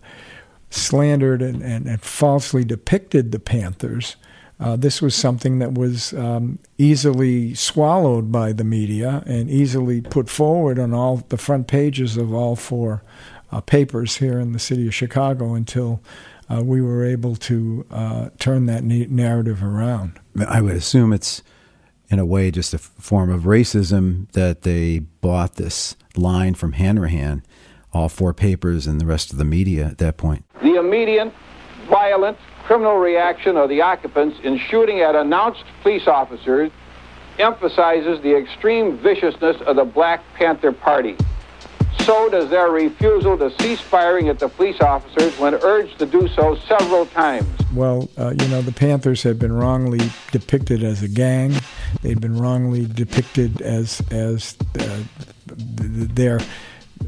[0.72, 4.16] slandered and, and, and falsely depicted the Panthers,
[4.60, 10.30] uh, this was something that was um, easily swallowed by the media and easily put
[10.30, 13.04] forward on all the front pages of all four
[13.52, 16.02] uh, papers here in the city of Chicago until
[16.50, 20.20] uh, we were able to uh, turn that narrative around.
[20.48, 21.42] I would assume it's,
[22.10, 27.44] in a way, just a form of racism that they bought this line from Hanrahan,
[27.92, 30.46] all four papers and the rest of the media at that point.
[30.62, 31.34] The immediate,
[31.90, 36.72] violent, criminal reaction of the occupants in shooting at announced police officers
[37.38, 41.16] emphasizes the extreme viciousness of the Black Panther Party.
[42.02, 46.28] So does their refusal to cease firing at the police officers when urged to do
[46.30, 47.48] so several times.
[47.74, 51.56] Well, uh, you know, the Panthers have been wrongly depicted as a gang.
[52.02, 55.00] They've been wrongly depicted as as uh,
[55.48, 56.40] their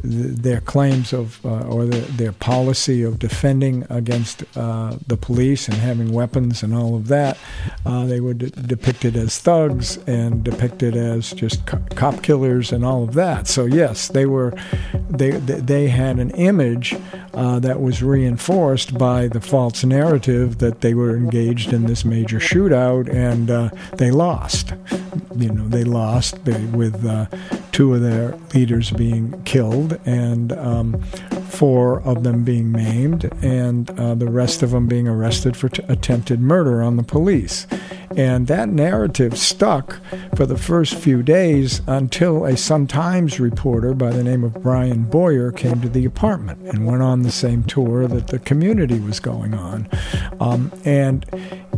[0.04, 5.78] their claims of uh, or the, their policy of defending against uh, the police and
[5.78, 7.38] having weapons and all of that,
[7.86, 12.86] uh, they were de- depicted as thugs and depicted as just co- cop killers and
[12.86, 13.48] all of that.
[13.48, 14.54] So yes, they were
[15.10, 16.95] they they had an image
[17.34, 22.39] uh, that was reinforced by the false narrative that they were engaged in this major
[22.39, 24.74] shootout and uh, they lost.
[25.36, 27.28] You know, they lost with uh,
[27.78, 30.99] two of their leaders being killed and um,
[31.47, 35.84] four of them being maimed, and uh, the rest of them being arrested for t-
[35.88, 37.67] attempted murder on the police.
[38.15, 39.99] And that narrative stuck
[40.36, 45.03] for the first few days until a Sun Times reporter by the name of Brian
[45.03, 49.19] Boyer came to the apartment and went on the same tour that the community was
[49.19, 49.88] going on.
[50.39, 51.25] Um, and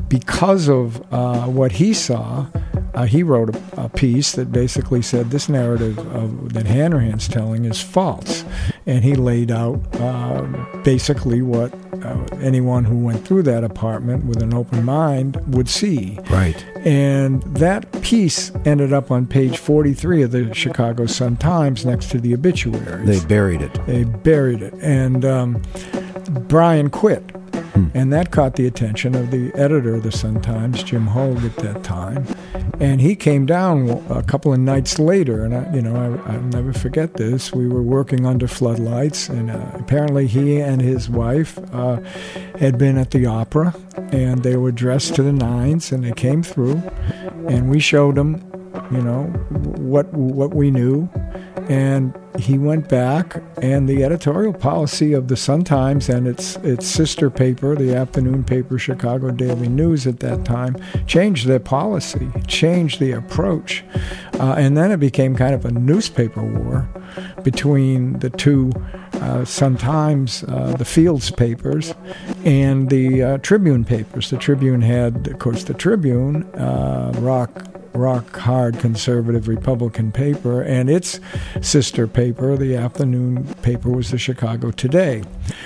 [0.09, 2.47] because of uh, what he saw,
[2.95, 7.65] uh, he wrote a, a, piece that basically said this narrative of, that Hanrahan's telling
[7.65, 8.43] is false.
[8.85, 10.41] And he laid out uh,
[10.83, 16.17] basically what uh, anyone who went through that apartment with an open mind would see.
[16.29, 16.65] Right.
[16.77, 22.19] And that piece ended up on page 43 of the Chicago Sun Times next to
[22.19, 23.05] the obituaries.
[23.05, 23.85] They buried it.
[23.85, 24.73] They buried it.
[24.81, 25.61] And um,
[26.47, 27.23] Brian quit
[27.93, 31.55] And that caught the attention of the editor of the Sun Times, Jim Hoge, at
[31.57, 32.25] that time.
[32.79, 36.43] And he came down a couple of nights later, and I, you know, I, will
[36.43, 37.51] never forget this.
[37.51, 42.01] We were working under floodlights, and uh, apparently he and his wife uh,
[42.57, 43.75] had been at the opera,
[44.11, 46.81] and they were dressed to the nines, and they came through,
[47.47, 48.41] and we showed them,
[48.91, 49.23] you know,
[49.77, 51.09] what what we knew,
[51.69, 56.87] and he went back, and the editorial policy of the Sun Times and its its
[56.87, 62.99] sister paper, the afternoon paper Chicago Daily News at that time, changed their policy, changed
[62.99, 63.83] the approach,
[64.39, 66.89] uh, and then it became kind of a newspaper war
[67.43, 68.71] between the two
[69.13, 71.93] uh, Sun Times, uh, the Fields papers,
[72.45, 74.31] and the uh, Tribune papers.
[74.31, 77.65] The Tribune had, of course, the Tribune, uh, rock
[77.99, 81.19] rock hard conservative Republican paper, and its
[81.61, 85.23] sister paper, the afternoon paper, was the Chicago Today.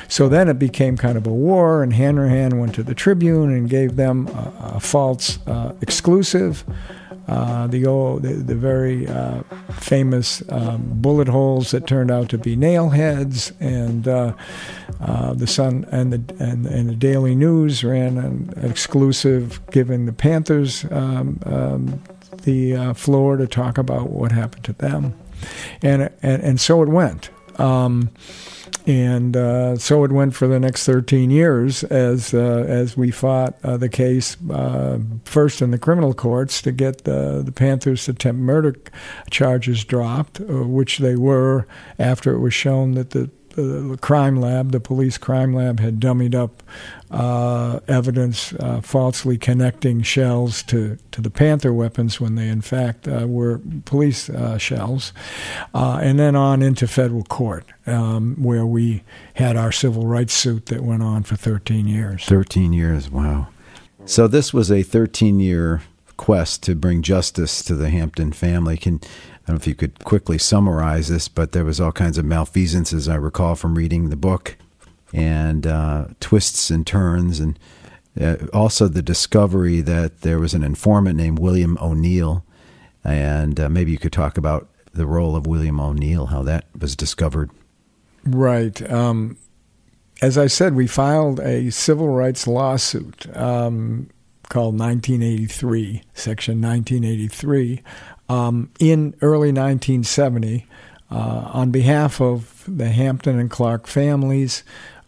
[0.07, 3.69] So then it became kind of a war, and Hanrahan went to the Tribune and
[3.69, 6.63] gave them a, a false uh, exclusive.
[7.27, 9.41] Uh, the old, the, the very uh,
[9.79, 14.33] famous um, bullet holes that turned out to be nail heads, and uh,
[14.99, 20.11] uh the Sun and the and, and, the Daily News ran an exclusive, giving the
[20.11, 22.03] Panthers um, um,
[22.43, 25.13] the uh, floor to talk about what happened to them,
[25.81, 27.29] and and, and so it went.
[27.59, 28.09] Um,
[28.85, 33.55] and uh, so it went for the next 13 years as uh, as we fought
[33.63, 38.41] uh, the case uh, first in the criminal courts to get the, the Panthers' attempt
[38.41, 38.75] murder
[39.29, 41.65] charges dropped, uh, which they were
[41.97, 46.33] after it was shown that the the crime lab, the police crime lab, had dummied
[46.33, 46.63] up
[47.13, 53.07] uh, evidence uh, falsely connecting shells to, to the Panther weapons when they, in fact,
[53.07, 55.13] uh, were police uh, shells.
[55.75, 59.03] Uh, and then on into federal court, um, where we
[59.35, 62.25] had our civil rights suit that went on for 13 years.
[62.25, 63.47] 13 years, wow.
[64.05, 65.83] So this was a 13 year
[66.17, 68.75] quest to bring justice to the Hampton family.
[68.75, 72.17] Can I don't know if you could quickly summarize this, but there was all kinds
[72.17, 74.55] of malfeasance, as I recall from reading the book,
[75.13, 77.57] and uh, twists and turns, and
[78.19, 82.43] uh, also the discovery that there was an informant named William O'Neal,
[83.03, 86.95] and uh, maybe you could talk about the role of William O'Neal, how that was
[86.95, 87.51] discovered.
[88.25, 88.89] Right.
[88.91, 89.37] Um,
[90.21, 94.09] as I said, we filed a civil rights lawsuit um,
[94.49, 97.81] called 1983, Section 1983,
[98.29, 100.65] um, in early 1970
[101.11, 101.15] uh,
[101.53, 104.63] on behalf of the Hampton and Clark families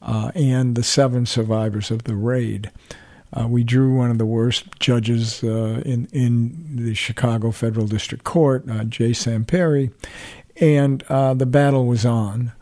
[0.06, 2.72] uh, and the seven survivors of the raid.
[3.34, 8.24] Uh, we drew one of the worst judges uh, in in the Chicago Federal District
[8.24, 9.12] Court, uh, J.
[9.14, 9.92] Sam Perry,
[10.62, 12.54] and uh, the battle was on.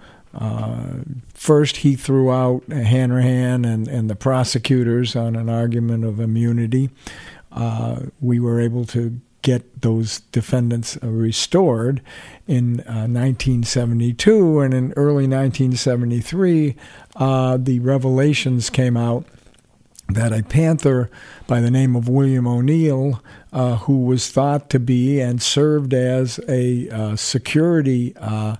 [1.34, 6.89] first, he threw out Hanrahan and, and the prosecutors on an argument of immunity.
[8.22, 12.02] we were able to get those defendants uh, restored
[12.48, 16.76] in uh, 1972 and in early 1973
[17.18, 19.26] uh, the revelations came out
[20.10, 21.12] that a panther
[21.46, 23.22] by the name of William O'Neal
[23.52, 28.56] uh, who was thought to be and served as a uh, security uh,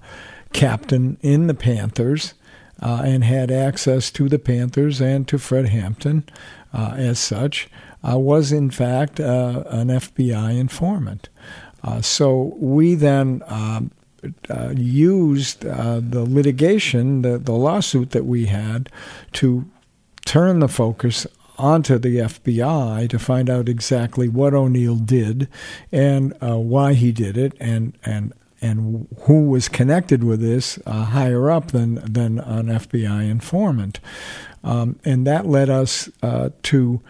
[0.52, 2.34] captain in the Panthers
[2.80, 6.26] and had access to the Panthers and to Fred Hampton
[6.74, 7.70] as such
[8.08, 11.30] uh, was in fact uh, an FBI informant.
[11.84, 13.92] Uh, so we then um,
[14.50, 18.90] uh, used uh, the litigation, the, the lawsuit that we had,
[19.34, 19.70] to
[20.26, 21.28] turn the focus
[21.58, 25.48] onto the FBI to find out exactly what O'Neal did
[25.92, 28.34] and why he did it, and and
[28.64, 34.00] and who was connected with this uh, higher up than than an FBI informant,
[34.64, 37.02] um, and that led us uh, to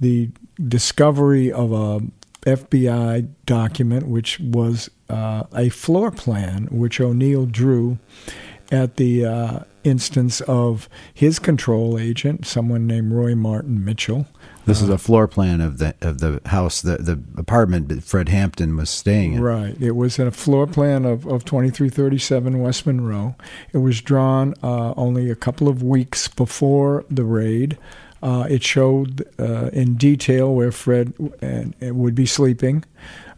[0.00, 2.00] the discovery of a
[2.42, 7.98] FBI document, which was uh, a floor plan which O'Neal drew
[8.70, 14.26] at the uh, instance of his control agent, someone named Roy Martin Mitchell.
[14.64, 18.28] This is a floor plan of the of the house, the the apartment that Fred
[18.28, 19.42] Hampton was staying in.
[19.42, 19.76] Right.
[19.80, 23.34] It was a floor plan of, of 2337 West Monroe.
[23.72, 27.76] It was drawn uh, only a couple of weeks before the raid.
[28.22, 31.12] Uh, it showed uh, in detail where Fred
[31.80, 32.84] would be sleeping.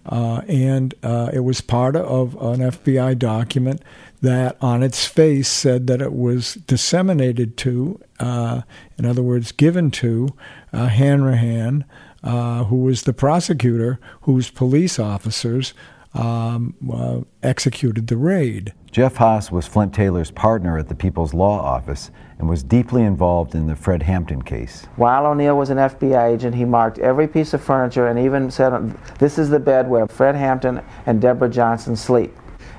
[0.06, 3.80] Uh, and uh, it was part of an FBI document
[4.20, 8.62] that, on its face, said that it was disseminated to, uh,
[8.98, 10.28] in other words, given to
[10.72, 11.84] uh, Hanrahan,
[12.22, 15.72] who was the prosecutor, whose police officers
[16.14, 18.72] um, uh, executed the raid.
[18.90, 23.54] Jeff Haas was Flint Taylor's partner at the People's Law Office and was deeply involved
[23.54, 24.86] in the Fred Hampton case.
[24.96, 28.96] While O'Neal was an FBI agent, he marked every piece of furniture and even said,
[29.18, 32.32] This is the bed where Fred Hampton and Deborah Johnson sleep.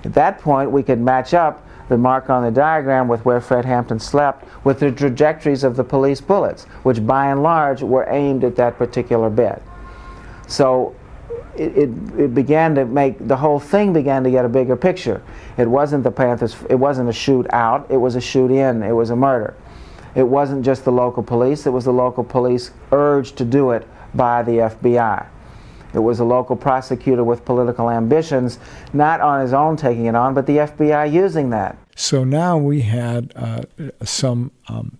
[0.06, 3.66] At that point, we could match up the mark on the diagram with where Fred
[3.66, 8.44] Hampton slept with the trajectories of the police bullets, which by and large were aimed
[8.44, 9.62] at that particular bed.
[10.48, 10.96] So
[11.56, 15.22] it, it, it, began to make the whole thing began to get a bigger picture.
[15.58, 16.56] It wasn't the Panthers.
[16.70, 17.90] It wasn't a shoot out.
[17.90, 18.84] It was a shoot in.
[18.84, 19.56] It was a murder.
[20.16, 21.66] It wasn't just the local police.
[21.66, 25.28] It was the local police urged to do it by the FBI.
[25.94, 28.60] It was a local prosecutor with political ambitions,
[28.92, 31.78] not on his own taking it on, but the FBI using that.
[31.96, 33.64] So now we had uh,
[34.04, 34.98] some um,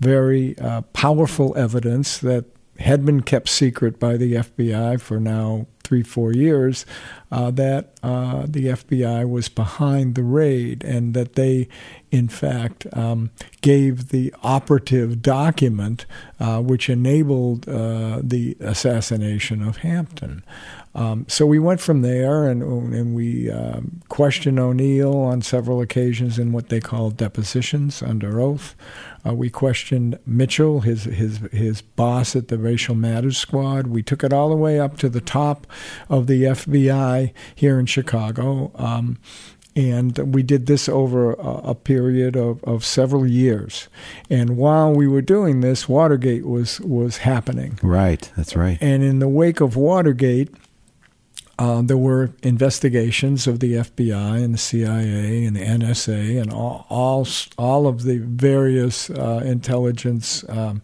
[0.00, 2.44] very uh, powerful evidence that
[2.84, 6.84] had been kept secret by the FBI for now three, four years,
[7.30, 11.68] uh, that uh, the FBI was behind the raid and that they,
[12.10, 13.30] in fact, um,
[13.60, 16.06] gave the operative document
[16.40, 20.42] uh, which enabled uh, the assassination of Hampton.
[20.94, 26.38] Um, so we went from there and, and we um, questioned O'Neal on several occasions
[26.38, 28.74] in what they call depositions under oath.
[29.26, 33.86] Uh, we questioned Mitchell, his his his boss at the Racial Matters Squad.
[33.86, 35.66] We took it all the way up to the top
[36.08, 38.70] of the FBI here in Chicago.
[38.74, 39.18] Um,
[39.76, 43.88] and we did this over a, a, period of, of several years.
[44.30, 47.78] And while we were doing this, Watergate was was happening.
[47.82, 48.78] Right, that's right.
[48.80, 50.54] And in the wake of Watergate,
[51.58, 56.86] uh, there were investigations of the FBI and the CIA and the NSA and all
[56.90, 57.26] all,
[57.58, 60.82] all of the various uh, intelligence um,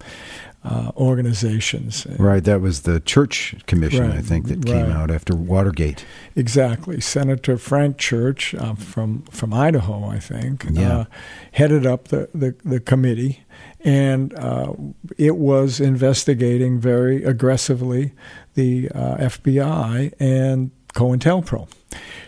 [0.62, 2.06] uh, organizations.
[2.18, 4.96] Right, that was the Church Commission, right, I think, that came right.
[4.96, 6.04] out after Watergate.
[6.36, 7.00] Exactly.
[7.00, 10.98] Senator Frank Church uh, from from Idaho, I think, yeah.
[10.98, 11.04] Uh,
[11.52, 13.44] headed up the, the, the committee,
[13.84, 14.72] and uh,
[15.16, 18.12] it was investigating very aggressively
[18.54, 21.68] the uh, FBI and COINTELPRO.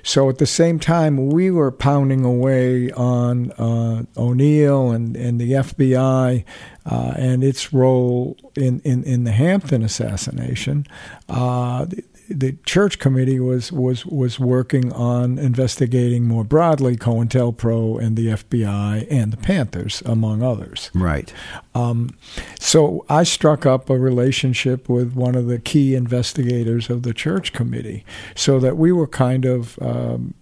[0.02, 5.52] So at the same time, we were pounding away on uh, O'Neal and, and the
[5.52, 6.44] FBI
[6.84, 10.86] uh, and its role in, in, in, the Hampton assassination.
[11.28, 11.86] Uh,
[12.32, 19.06] the church committee was was was working on investigating more broadly COINTELPRO and the FBI
[19.10, 20.90] and the Panthers, among others.
[20.94, 21.32] Right.
[21.74, 22.16] Um,
[22.58, 27.52] so I struck up a relationship with one of the key investigators of the church
[27.52, 28.04] committee,
[28.34, 30.34] so that we were kind of um,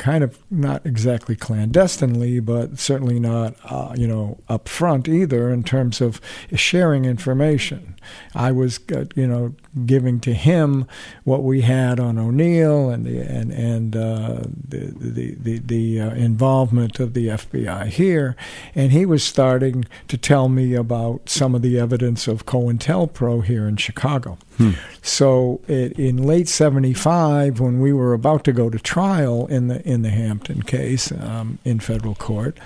[0.00, 6.00] kind of not exactly clandestinely, but certainly not, uh, you know, upfront either in terms
[6.00, 6.20] of
[6.54, 7.94] sharing information.
[8.34, 9.54] I was, uh, you know,
[9.86, 10.86] giving to him
[11.24, 16.10] what we had on O'Neal and the and and uh, the the the, the uh,
[16.14, 18.36] involvement of the FBI here,
[18.74, 23.68] and he was starting to tell me about some of the evidence of COINTELPRO here
[23.68, 24.38] in Chicago.
[24.56, 24.72] Hmm.
[25.02, 29.86] So it, in late '75, when we were about to go to trial in the
[29.88, 32.58] in the Hampton case um, in federal court,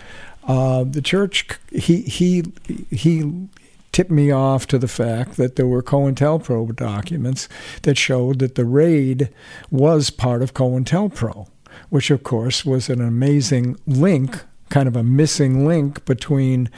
[0.44, 2.44] uh, the church he he
[2.90, 3.48] he
[3.94, 7.48] tipped me off to the fact that there were COINTELPRO documents
[7.82, 9.30] that showed that the raid
[9.70, 11.46] was part of COINTELPRO,
[11.90, 16.68] which of course was an amazing link kind of a missing link between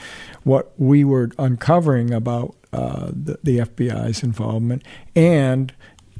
[0.43, 4.83] what we were uncovering about uh, the, the, FBI's involvement
[5.15, 5.73] and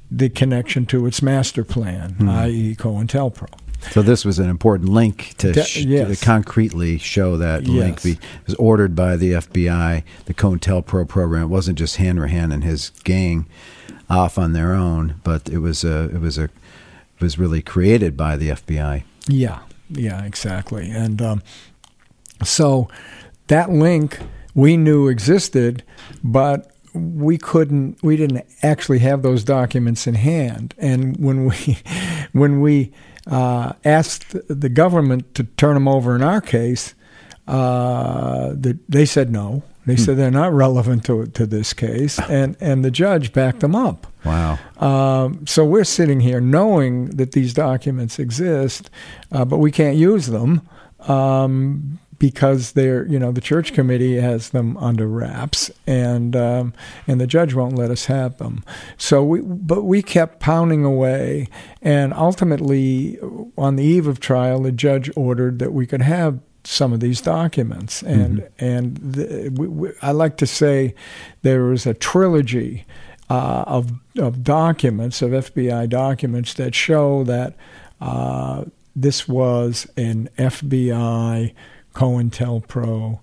[0.09, 2.29] the connection to its master plan, mm-hmm.
[2.29, 3.66] i.e., COINTELPRO.
[3.91, 6.19] So this was an important link to, De- sh- yes.
[6.19, 8.03] to concretely show that link.
[8.03, 11.43] Be, it was ordered by the FBI, the COINTELPRO program.
[11.43, 13.47] It wasn't just Hanrahan and his gang
[14.09, 18.15] off on their own, but it was a, it was a, it was really created
[18.17, 19.03] by the FBI.
[19.28, 19.59] Yeah,
[19.89, 20.89] yeah, exactly.
[20.89, 21.43] And um,
[22.43, 22.89] so
[23.47, 24.19] that link
[24.53, 25.84] we knew existed,
[26.23, 28.01] but we couldn't.
[28.01, 30.73] We didn't actually have those documents in hand.
[30.80, 31.78] And when we
[32.32, 32.91] when we
[33.30, 36.93] uh, asked the government to turn them over in our case,
[37.47, 39.63] uh, the, they said no.
[39.86, 43.73] They said they're not relevant to to this case, and and the judge backed them
[43.73, 44.05] up.
[44.25, 44.59] Wow.
[44.80, 48.89] Um, so we're sitting here knowing that these documents exist,
[49.32, 50.67] uh, but we can't use them
[51.07, 56.74] um, because they're, you know, the church committee has them under wraps, and um,
[57.07, 58.63] and the judge won't let us have them.
[58.97, 61.47] So we, but we kept pounding away,
[61.82, 63.20] and ultimately,
[63.57, 67.22] on the eve of trial, the judge ordered that we could have some of these
[67.22, 70.95] documents, and and the, we, we, I like to say
[71.41, 72.86] there was a trilogy
[73.30, 77.55] uh, of of documents of FBI documents that show that
[78.01, 78.65] uh,
[78.95, 81.53] this was an FBI
[81.97, 83.19] COINTELPRO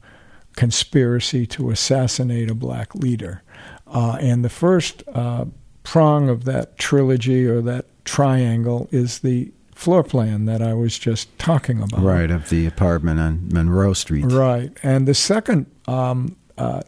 [0.56, 3.42] conspiracy to assassinate a black leader,
[3.86, 5.44] uh, and the first uh,
[5.84, 11.36] prong of that trilogy or that triangle is the floor plan that I was just
[11.38, 12.02] talking about.
[12.02, 14.24] Right, of the apartment on Monroe Street.
[14.26, 14.76] Right.
[14.82, 16.82] And the second um, uh,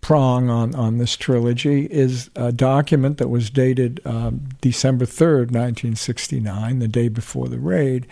[0.00, 6.78] prong on, on this trilogy is a document that was dated um, December 3rd, 1969,
[6.78, 8.06] the day before the raid,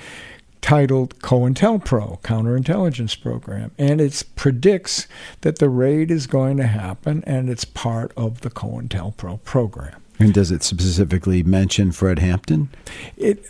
[0.62, 3.72] titled COINTELPRO, Counterintelligence Program.
[3.76, 5.06] And it predicts
[5.42, 9.96] that the raid is going to happen, and it's part of the COINTELPRO program.
[10.18, 12.70] And does it specifically mention Fred Hampton?
[13.16, 13.44] It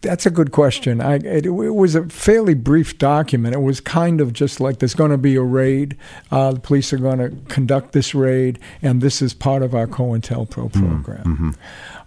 [0.00, 1.00] that's a good question.
[1.00, 3.54] I it, it was a fairly brief document.
[3.54, 5.96] It was kind of just like there's going to be a raid.
[6.32, 9.86] Uh, the police are going to conduct this raid, and this is part of our
[9.86, 11.54] COINTELPRO program.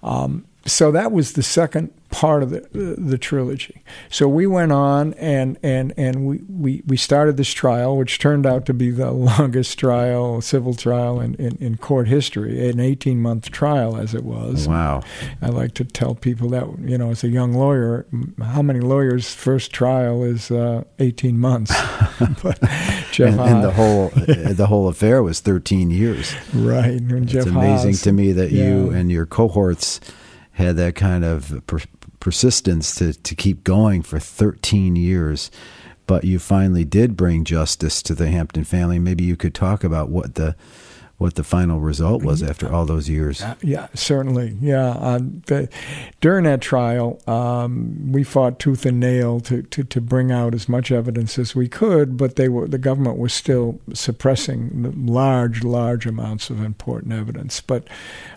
[0.03, 3.83] Um, so that was the second part of the the trilogy.
[4.09, 8.45] So we went on and and and we, we, we started this trial, which turned
[8.45, 13.21] out to be the longest trial, civil trial in, in, in court history, an 18
[13.21, 14.67] month trial as it was.
[14.67, 15.01] Wow.
[15.41, 18.05] I like to tell people that you know, as a young lawyer,
[18.41, 21.71] how many lawyers' first trial is uh, 18 months?
[22.43, 22.59] but
[23.11, 26.33] Jeff And, and the whole the whole affair was 13 years.
[26.53, 29.99] right, and Jeff it's amazing Haas- to me that you and your cohorts
[30.51, 31.79] had that kind of per-
[32.19, 35.49] persistence to, to keep going for 13 years.
[36.07, 38.97] But you finally did bring justice to the Hampton family.
[38.97, 40.55] Maybe you could talk about what the
[41.19, 43.41] what the final result was after all those years.
[43.41, 44.57] Uh, Yeah, certainly.
[44.61, 44.91] Yeah.
[44.91, 45.67] Um, the,
[46.21, 50.69] during that trial, um, we fought tooth and nail to, to, to bring out as
[50.69, 56.05] much evidence as we could, but they were the government was still suppressing large, large
[56.05, 57.59] amounts of important evidence.
[57.59, 57.89] But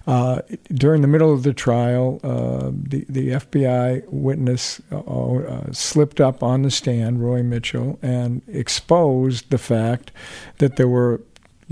[0.09, 0.43] uh,
[0.75, 6.43] during the middle of the trial, uh, the the FBI witness uh, uh, slipped up
[6.43, 10.11] on the stand, Roy Mitchell, and exposed the fact
[10.59, 11.21] that there were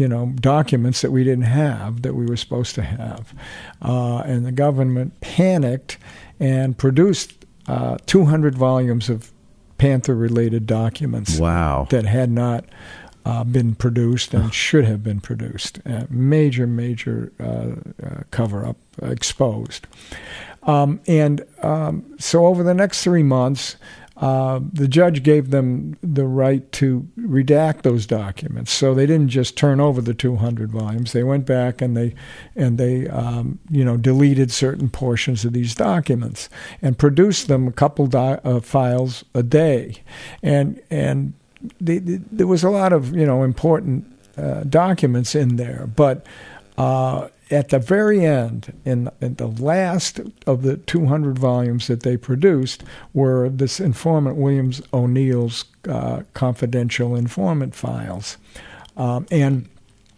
[0.00, 3.34] you know, documents that we didn't have that we were supposed to have.
[3.82, 5.98] Uh, and the government panicked
[6.40, 9.30] and produced uh, 200 volumes of
[9.76, 11.86] Panther related documents Wow.
[11.90, 12.64] that had not
[13.26, 15.80] uh, been produced and should have been produced.
[15.84, 17.44] Uh, major, major uh,
[18.02, 19.86] uh, cover up exposed.
[20.62, 23.76] Um, and um, so over the next three months,
[24.20, 28.70] uh, the judge gave them the right to redact those documents.
[28.70, 31.12] So they didn't just turn over the 200 volumes.
[31.12, 32.14] They went back and they
[32.54, 36.50] and they um, you know deleted certain portions of these documents
[36.82, 40.02] and produced them a couple di- uh, files a day,
[40.42, 41.32] and and
[41.80, 44.04] they, they, there was a lot of you know important
[44.36, 46.26] uh, documents in there, but.
[47.50, 52.84] At the very end, in, in the last of the 200 volumes that they produced,
[53.12, 58.36] were this informant Williams O'Neal's uh, confidential informant files.
[58.96, 59.68] Um, and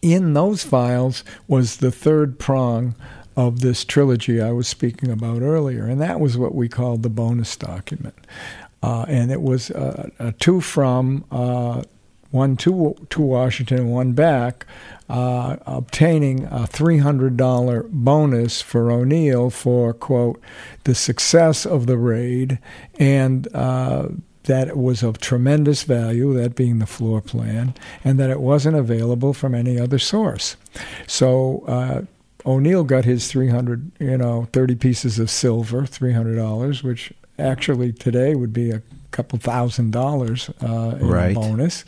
[0.03, 2.95] in those files was the third prong
[3.37, 7.09] of this trilogy I was speaking about earlier, and that was what we called the
[7.09, 8.15] bonus document.
[8.83, 11.83] Uh, and it was uh, a two from, uh,
[12.31, 14.67] one to, to Washington, one back,
[15.09, 20.41] uh, obtaining a $300 bonus for O'Neal for, quote,
[20.85, 22.59] the success of the raid
[22.99, 24.09] and uh,
[24.45, 27.75] that it was of tremendous value, that being the floor plan,
[28.05, 30.57] and that it wasn't available from any other source.
[31.07, 32.03] So uh,
[32.45, 38.53] O'Neal got his 300, you know, 30 pieces of silver, $300, which actually today would
[38.53, 38.83] be a
[39.13, 41.31] couple thousand dollars uh, in Right.
[41.37, 41.85] a bonus.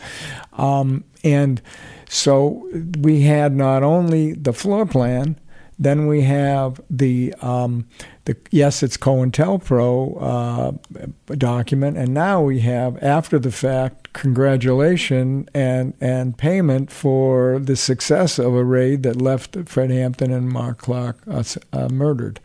[0.53, 1.61] Um, and
[2.09, 2.69] so
[3.01, 5.37] we had not only the floor plan,
[5.79, 7.87] then we have the um,
[8.27, 15.95] the yes, it's COINTELPRO uh, document, and now we have after the fact congratulation and
[16.01, 21.19] and payment for the success of a raid that left Fred Hampton and Mark Clark
[21.29, 21.43] uh,
[21.73, 22.41] uh, murdered.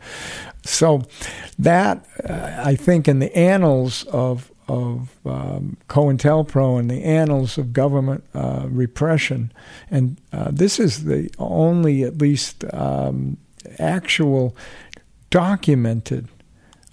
[0.64, 1.02] So
[1.58, 7.72] that uh, I think in the annals of of um, COINTELPRO and the annals of
[7.72, 9.52] government uh, repression,
[9.90, 13.36] and uh, this is the only, at least, um,
[13.78, 14.56] actual
[15.30, 16.28] documented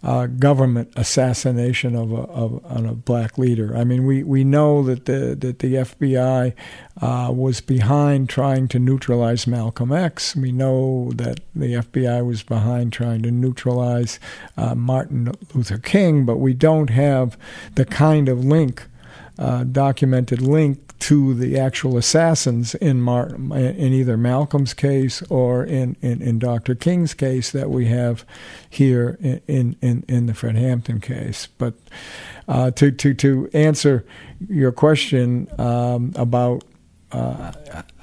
[0.08, 3.76] uh, government assassination of a, of, a black leader.
[3.76, 6.53] I mean, we, we know that the that the FBI
[7.01, 10.34] uh, was behind trying to neutralize Malcolm X.
[10.34, 14.18] We know that the FBI was behind trying to neutralize
[14.55, 17.38] uh, Martin Luther King, but we don't have
[17.76, 18.88] the kind of link,
[19.40, 25.96] uh, documented link to the actual assassins in Martin, in either Malcolm's case or in,
[26.02, 26.74] in, in Dr.
[26.74, 28.26] King's case that we have
[28.70, 31.48] here in, in, in the Fred Hampton case.
[31.58, 31.76] But
[32.48, 34.06] uh, to, to, to answer
[34.50, 36.64] your question um, about
[37.12, 37.53] uh,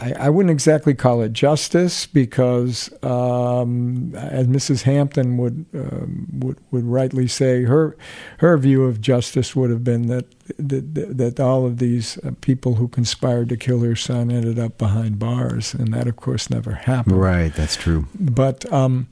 [0.01, 4.83] I, I wouldn't exactly call it justice because, um, as Mrs.
[4.83, 7.97] Hampton would, um, would would rightly say, her
[8.39, 10.25] her view of justice would have been that
[10.57, 14.79] that, that all of these uh, people who conspired to kill her son ended up
[14.79, 17.21] behind bars, and that, of course, never happened.
[17.21, 18.07] Right, that's true.
[18.19, 19.09] But um,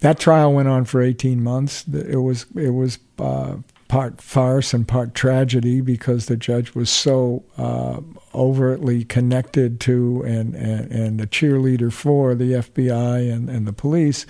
[0.00, 1.86] that trial went on for 18 months.
[1.88, 3.56] It was it was uh,
[3.90, 8.00] part farce and part tragedy because the judge was so uh,
[8.32, 14.26] overtly connected to and, and, and a cheerleader for the FBI and, and the police.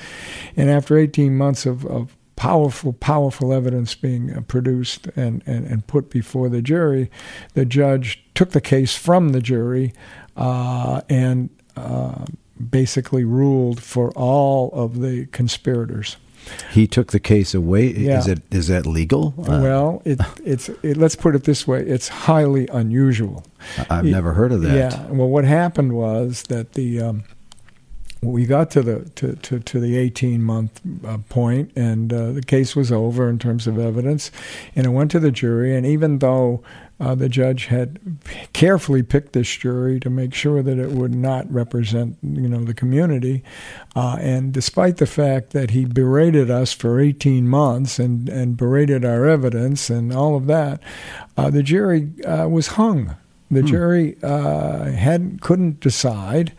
[0.57, 5.87] And after 18 months of, of powerful, powerful evidence being uh, produced and, and, and
[5.87, 7.11] put before the jury,
[7.53, 9.93] the judge took the case from the jury
[10.39, 12.25] uh, and uh,
[12.71, 16.17] basically ruled for all of the conspirators.
[16.71, 17.93] He took the case away.
[17.93, 18.19] Yeah.
[18.19, 19.35] Is it is that legal?
[19.39, 23.45] Uh, well, it, it's it, let's put it this way: it's highly unusual.
[23.89, 24.75] I've never heard of that.
[24.75, 25.07] Yeah.
[25.07, 27.25] Well, what happened was that the um,
[28.23, 32.43] we got to the to, to, to the 18 month uh, point, and uh, the
[32.43, 34.31] case was over in terms of evidence,
[34.77, 35.75] and it went to the jury.
[35.75, 36.63] And even though
[37.01, 37.99] uh, the judge had
[38.53, 42.75] carefully picked this jury to make sure that it would not represent, you know, the
[42.75, 43.43] community,
[43.97, 49.05] uh, and despite the fact that he berated us for 18 months and and berated
[49.05, 50.81] our evidence and all of that,
[51.37, 53.17] uh, the jury uh, was hung.
[53.53, 56.53] The jury uh, had couldn't decide,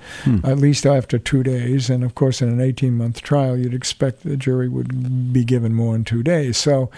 [0.43, 4.35] at least after two days, and of course, in an 18-month trial, you'd expect the
[4.35, 6.57] jury would be given more than two days.
[6.57, 6.91] So,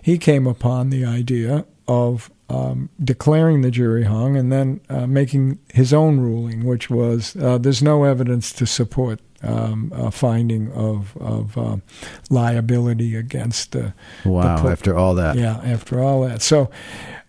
[0.00, 5.58] he came upon the idea of um, declaring the jury hung and then uh, making
[5.72, 11.16] his own ruling, which was uh, there's no evidence to support um, a finding of
[11.18, 11.82] of um,
[12.28, 13.94] liability against the
[14.24, 14.62] Wow.
[14.62, 15.36] the after all that.
[15.36, 16.42] yeah, after all that.
[16.42, 16.70] So,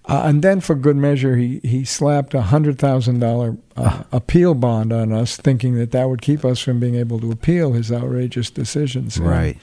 [0.06, 4.56] uh, and then for good measure, he, he slapped a hundred thousand dollar uh, appeal
[4.56, 7.92] bond on us, thinking that that would keep us from being able to appeal his
[7.92, 9.18] outrageous decisions.
[9.18, 9.58] And Right.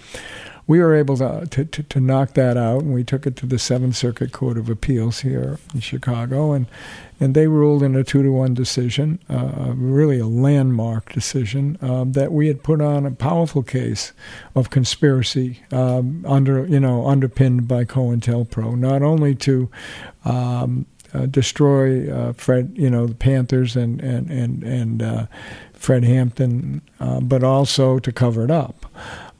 [0.69, 3.47] We were able to, to, to, to knock that out, and we took it to
[3.47, 6.67] the Seventh Circuit Court of Appeals here in Chicago, and
[7.21, 12.13] and they ruled in a two to one decision, uh, really a landmark decision, um,
[12.13, 14.13] that we had put on a powerful case
[14.55, 19.71] of conspiracy um, under you know underpinned by COINTELPRO, not only to
[20.27, 25.27] um, uh, destroy uh, Fred, you know, the Panthers and and and and uh,
[25.73, 28.85] Fred Hampton, uh, but also to cover it up.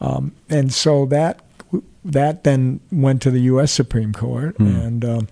[0.01, 1.41] Um, and so that
[2.05, 3.73] that then went to the U.S.
[3.73, 5.29] Supreme Court, and um,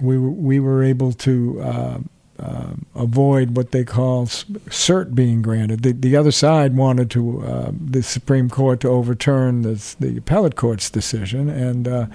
[0.00, 1.60] we were, we were able to.
[1.60, 1.98] Uh,
[2.38, 5.82] uh, avoid what they call cert being granted.
[5.82, 10.54] The, the other side wanted to uh, the Supreme Court to overturn this, the appellate
[10.54, 12.06] court's decision, and uh,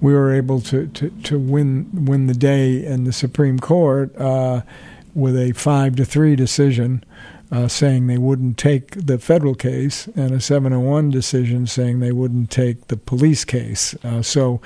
[0.00, 4.62] we were able to, to, to win win the day in the Supreme Court uh,
[5.14, 7.04] with a five to three decision.
[7.54, 12.50] Uh, saying they wouldn't take the federal case, and a 701 decision saying they wouldn't
[12.50, 13.94] take the police case.
[14.02, 14.60] Uh, so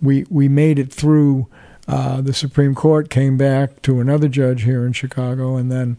[0.00, 1.46] we we made it through.
[1.86, 5.98] Uh, the Supreme Court came back to another judge here in Chicago, and then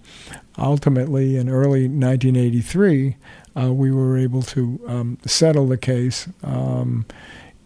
[0.57, 3.17] ultimately in early 1983,
[3.55, 7.05] uh, we were able to um, settle the case um,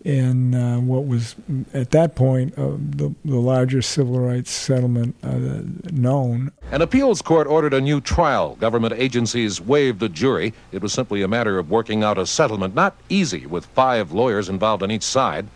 [0.05, 1.35] in uh, what was
[1.73, 6.51] at that point uh, the, the largest civil rights settlement uh, known.
[6.71, 8.55] An appeals court ordered a new trial.
[8.55, 10.53] Government agencies waived the jury.
[10.71, 14.47] It was simply a matter of working out a settlement, not easy, with five lawyers
[14.47, 15.47] involved on each side.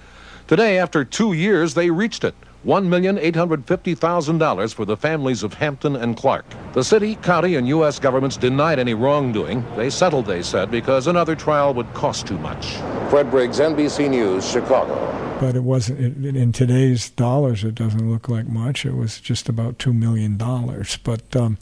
[0.47, 2.33] Today, after two years, they reached it.
[2.65, 6.45] $1,850,000 for the families of Hampton and Clark.
[6.73, 7.99] The city, county, and U.S.
[7.99, 9.65] governments denied any wrongdoing.
[9.75, 12.73] They settled, they said, because another trial would cost too much.
[13.09, 14.95] Fred Briggs, NBC News, Chicago.
[15.39, 18.85] But it wasn't, in today's dollars, it doesn't look like much.
[18.85, 20.35] It was just about $2 million.
[20.35, 21.57] But um,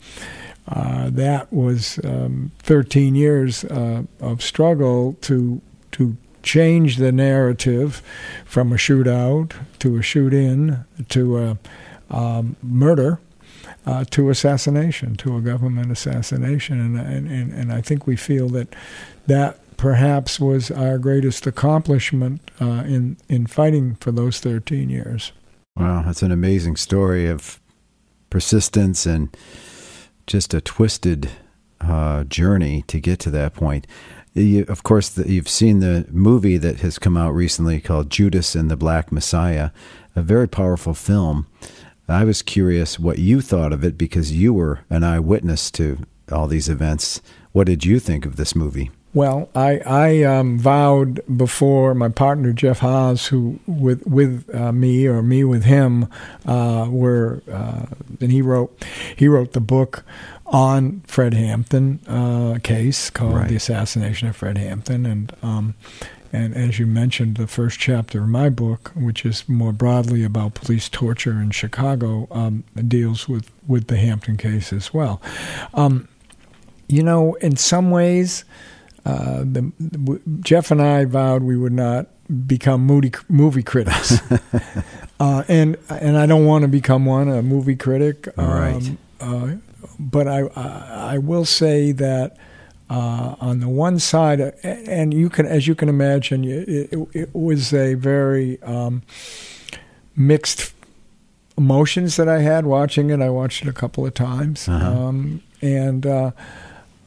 [0.66, 5.60] uh, that was um, 13 years uh, of struggle to,
[5.92, 6.16] to
[6.48, 8.00] change the narrative
[8.46, 11.58] from a shootout to a shoot in to a
[12.08, 13.20] um, murder
[13.84, 16.80] uh, to assassination, to a government assassination.
[16.80, 18.74] And, and, and I think we feel that
[19.26, 25.32] that perhaps was our greatest accomplishment uh, in, in fighting for those 13 years.
[25.76, 27.60] Wow, that's an amazing story of
[28.30, 29.36] persistence and
[30.26, 31.30] just a twisted
[31.82, 33.86] uh, journey to get to that point.
[34.38, 38.54] You, of course, the, you've seen the movie that has come out recently called Judas
[38.54, 39.70] and the Black Messiah,
[40.14, 41.46] a very powerful film.
[42.08, 46.46] I was curious what you thought of it because you were an eyewitness to all
[46.46, 47.20] these events.
[47.52, 48.90] What did you think of this movie?
[49.14, 55.06] Well, I I um, vowed before my partner Jeff Haas, who with with uh, me
[55.06, 56.08] or me with him,
[56.46, 57.86] uh, were uh,
[58.20, 58.84] and he wrote
[59.16, 60.04] he wrote the book
[60.48, 63.48] on Fred Hampton uh, case called right.
[63.48, 65.74] the assassination of Fred Hampton, and um,
[66.32, 70.54] and as you mentioned, the first chapter of my book, which is more broadly about
[70.54, 75.20] police torture in Chicago, um, deals with with the Hampton case as well.
[75.74, 76.08] Um,
[76.88, 78.44] you know, in some ways,
[79.04, 82.08] uh, the, the, Jeff and I vowed we would not
[82.46, 84.20] become movie movie critics,
[85.20, 88.28] uh, and and I don't want to become one a movie critic.
[88.38, 88.90] All right.
[89.20, 89.67] Um, uh,
[89.98, 92.36] but I, I, I will say that
[92.90, 97.34] uh, on the one side, and you can, as you can imagine, it, it, it
[97.34, 99.02] was a very um,
[100.16, 100.72] mixed
[101.56, 103.20] emotions that I had watching it.
[103.20, 104.90] I watched it a couple of times, uh-huh.
[104.90, 106.30] um, and uh,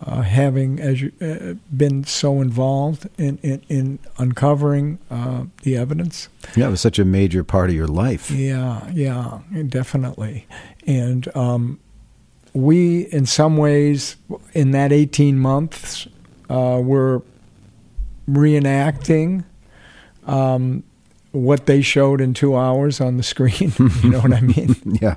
[0.05, 6.29] uh, having as you, uh, been so involved in in, in uncovering uh, the evidence.
[6.55, 8.29] Yeah, it was such a major part of your life.
[8.29, 10.45] Yeah, yeah, definitely,
[10.85, 11.27] and.
[11.35, 11.79] Um,
[12.53, 14.17] we, in some ways,
[14.53, 16.07] in that 18 months,
[16.49, 17.21] uh, were
[18.29, 19.43] reenacting
[20.25, 20.83] um,
[21.31, 23.73] what they showed in two hours on the screen.
[24.03, 24.75] you know what I mean?
[25.01, 25.15] yeah.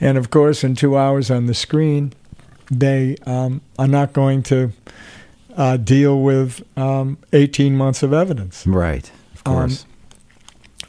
[0.00, 2.12] And of course, in two hours on the screen,
[2.70, 4.72] they um, are not going to
[5.56, 8.66] uh, deal with um, 18 months of evidence.
[8.66, 9.86] Right, of um, course.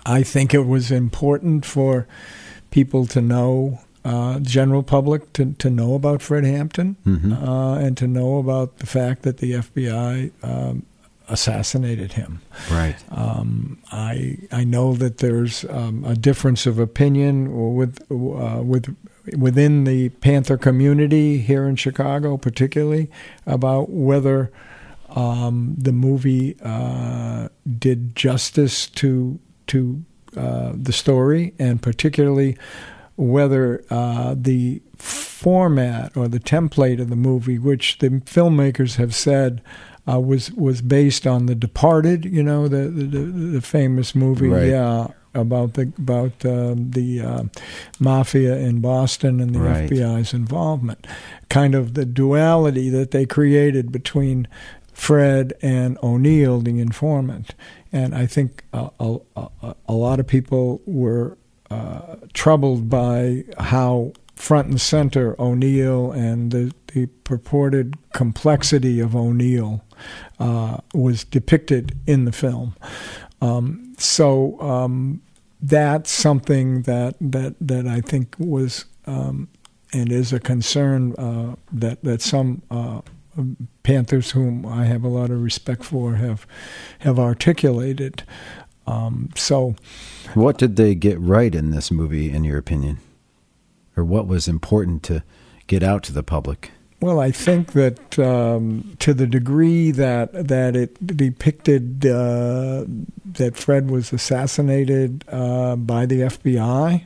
[0.05, 2.07] I think it was important for
[2.71, 7.33] people to know uh, general public to, to know about Fred Hampton mm-hmm.
[7.33, 10.85] uh, and to know about the fact that the FBI um,
[11.27, 12.41] assassinated him.
[12.69, 12.95] Right.
[13.11, 18.95] Um, I I know that there's um, a difference of opinion with uh, with
[19.37, 23.09] within the Panther community here in Chicago, particularly
[23.45, 24.51] about whether
[25.09, 27.49] um, the movie uh,
[27.79, 30.03] did justice to to
[30.35, 32.57] uh, the story, and particularly
[33.15, 39.61] whether uh, the format or the template of the movie, which the filmmakers have said
[40.11, 44.67] uh, was was based on The Departed, you know, the the, the famous movie, right.
[44.67, 47.43] yeah, about the about um, the uh,
[47.99, 49.89] mafia in Boston and the right.
[49.89, 51.07] FBI's involvement,
[51.49, 54.47] kind of the duality that they created between
[54.91, 57.55] Fred and O'Neal, the informant,
[57.91, 59.19] and I think a, a,
[59.87, 61.37] a lot of people were
[61.73, 69.83] uh, troubled by how front and center O'Neal and the, the purported complexity of O'Neal
[70.39, 72.75] uh, was depicted in the film.
[73.41, 75.21] Um, so um,
[75.61, 79.47] that's something that, that, that I think was um,
[79.91, 83.01] and is a concern uh, that, that some uh,
[83.83, 86.45] Panthers, whom I have a lot of respect for, have
[86.99, 88.23] have articulated.
[88.85, 89.75] Um, so,
[90.33, 92.97] what did they get right in this movie, in your opinion,
[93.95, 95.23] or what was important to
[95.67, 96.71] get out to the public?
[96.99, 102.85] Well, I think that um, to the degree that that it depicted uh,
[103.33, 107.03] that Fred was assassinated uh, by the FBI,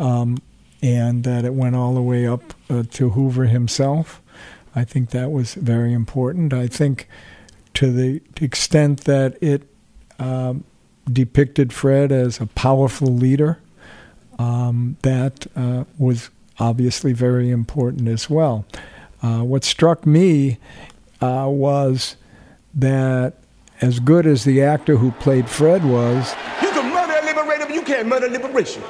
[0.00, 0.38] um,
[0.82, 4.20] and that it went all the way up uh, to Hoover himself,
[4.74, 6.52] I think that was very important.
[6.52, 7.08] I think
[7.74, 9.62] to the extent that it
[10.18, 10.64] um,
[11.12, 13.58] depicted Fred as a powerful leader.
[14.38, 18.64] Um, that uh, was obviously very important as well.
[19.22, 20.58] Uh, what struck me
[21.20, 22.16] uh, was
[22.74, 23.34] that
[23.80, 27.74] as good as the actor who played Fred was, you can murder a liberator, but
[27.74, 28.82] you can't murder liberation.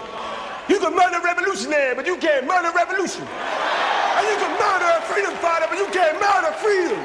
[0.68, 3.22] You can murder a revolutionary, but you can't murder revolution.
[3.22, 7.00] And you can murder a freedom fighter, but you can't murder freedom.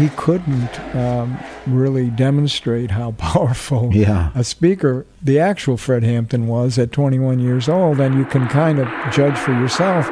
[0.00, 4.30] He couldn't um, really demonstrate how powerful Yeah.
[4.34, 8.78] a speaker the actual Fred Hampton was at 21 years old, and you can kind
[8.78, 10.08] of judge for yourself.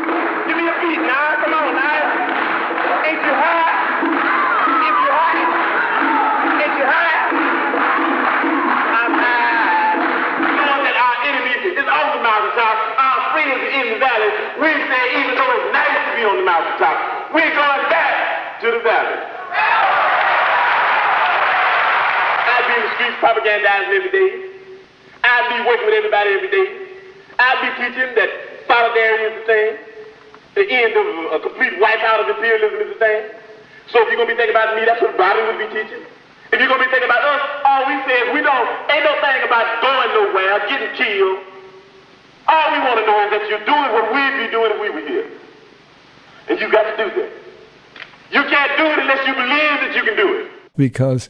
[50.78, 51.28] Because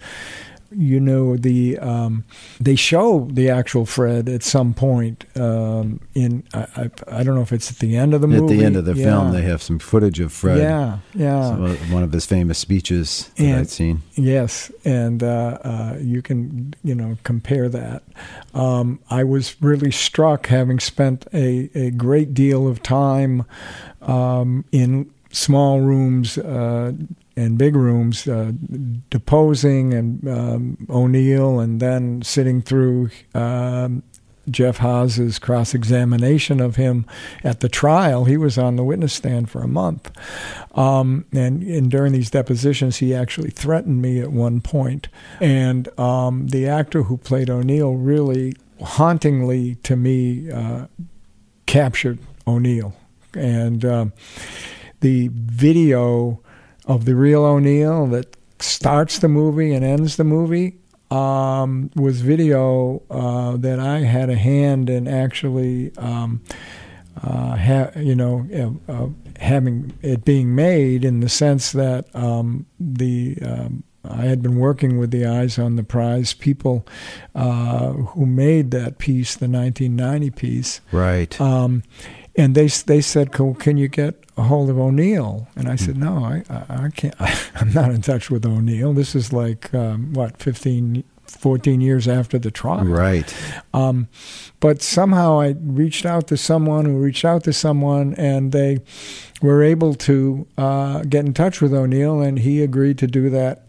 [0.71, 2.25] you know the um,
[2.61, 6.91] they show the actual Fred at some point um, in I, I
[7.21, 8.95] I don't know if it's at the end of the At the end of the
[8.95, 10.59] film, they have some footage of Fred.
[10.59, 11.43] Yeah, yeah.
[11.43, 14.03] Some one of his famous speeches that And- I'd seen.
[14.15, 18.03] Yes, and uh, uh, you can you know compare that.
[18.53, 23.47] Um, I was really struck, having spent a, a great deal of time
[24.03, 26.93] um, in small rooms uh,
[27.39, 28.53] and big rooms, uh,
[29.11, 33.11] deposing and um, O'Neal, and then sitting through.
[33.35, 34.03] Um,
[34.51, 37.05] Jeff Haas's cross examination of him
[37.45, 38.25] at the trial.
[38.25, 40.11] He was on the witness stand for a month.
[40.75, 45.09] Um, and, and during these depositions, he actually threatened me at one point.
[45.39, 50.87] And um, the actor who played O'Neal really hauntingly to me uh,
[51.67, 52.97] captured O'Neal.
[53.35, 54.13] And um,
[55.01, 56.41] the video
[56.89, 60.79] of the real O'Neal that starts the movie and ends the movie
[61.11, 66.43] um, was video uh, that I had a hand in actually, um,
[67.23, 69.09] uh, ha- you know, uh, uh,
[69.39, 74.99] having it being made in the sense that um, the um, I had been working
[74.99, 76.87] with the Eyes on the Prize people
[77.35, 81.39] uh, who made that piece, the 1990 piece, Right.
[82.39, 85.97] And they they said, "Can can you get a hold of O'Neal?" And I said,
[85.97, 87.15] "No, I I, I can't.
[87.57, 88.95] I'm not in touch with O'Neal.
[88.95, 93.35] This is like um, what 15, 14 years after the trial, right.
[93.75, 94.07] um,
[94.61, 98.79] but somehow I reached out to someone who reached out to someone, and they
[99.43, 103.65] were able to uh, get in touch with O'Neal, and he agreed to do that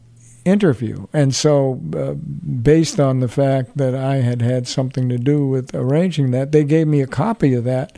[0.45, 1.07] interview.
[1.13, 5.73] And so, uh, based on the fact that I had had something to do with
[5.73, 7.97] arranging that, they gave me a copy of that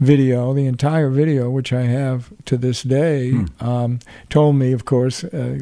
[0.00, 5.24] video, the entire video, which I have to this day, um, told me, of course,
[5.24, 5.58] uh,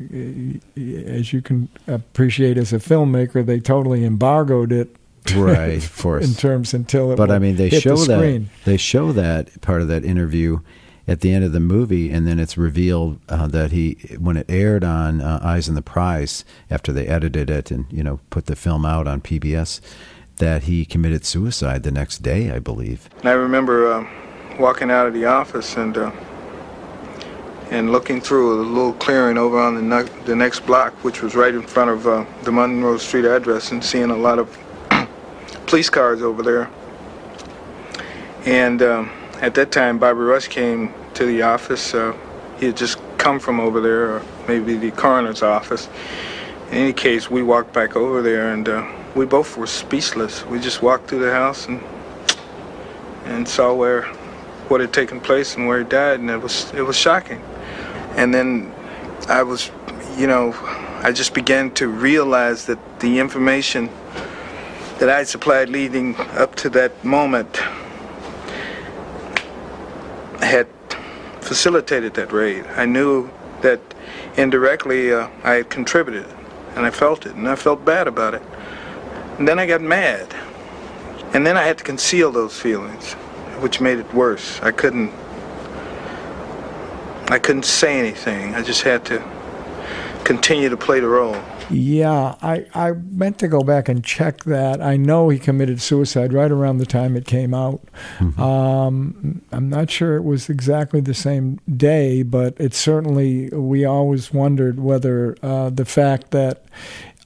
[0.77, 4.97] as you can appreciate as a filmmaker, they totally embargoed it.
[5.35, 6.27] Right, of course.
[6.27, 9.81] in terms until it but I mean, they show the that they show that part
[9.81, 10.59] of that interview
[11.07, 14.47] at the end of the movie, and then it's revealed uh, that he, when it
[14.49, 18.47] aired on uh, Eyes on the Prize, after they edited it and you know put
[18.47, 19.81] the film out on PBS,
[20.37, 23.09] that he committed suicide the next day, I believe.
[23.19, 24.07] And I remember uh,
[24.63, 26.13] walking out of the office and uh,
[27.73, 31.35] and looking through a little clearing over on the, ne- the next block, which was
[31.35, 34.57] right in front of uh, the Monroe Street address, and seeing a lot of
[35.67, 36.71] police cars over there.
[38.45, 39.11] And um,
[39.41, 41.93] at that time, Bobby Rush came to the office.
[41.95, 42.17] Uh,
[42.61, 45.89] he had just come from over there, or maybe the coroner's office.
[46.71, 48.87] In any case, we walked back over there, and uh,
[49.17, 50.47] we both were speechless.
[50.47, 51.83] We just walked through the house and
[53.25, 54.13] and saw where
[54.73, 57.43] what had taken place and where he died, and it was it was shocking.
[58.17, 58.73] And then
[59.29, 59.71] I was,
[60.17, 60.55] you know,
[61.05, 63.91] I just began to realize that the information
[64.99, 67.59] that I supplied leading up to that moment
[70.41, 70.67] had
[71.43, 72.65] facilitated that raid.
[72.75, 73.81] I knew that
[74.39, 76.27] indirectly uh, I had contributed,
[76.77, 78.43] and I felt it, and I felt bad about it.
[79.39, 80.35] And then I got mad.
[81.35, 83.17] And then I had to conceal those feelings,
[83.63, 84.61] which made it worse.
[84.61, 85.13] I couldn't
[87.29, 88.55] I couldn't say anything.
[88.55, 89.23] I just had to
[90.25, 91.37] continue to play the role.
[91.71, 94.83] Yeah, I, I meant to go back and check that.
[94.83, 97.81] I know he committed suicide right around the time it came out.
[98.19, 98.41] Mm-hmm.
[98.41, 104.33] Um, I'm not sure it was exactly the same day, but it certainly, we always
[104.35, 106.65] wondered whether uh, the fact that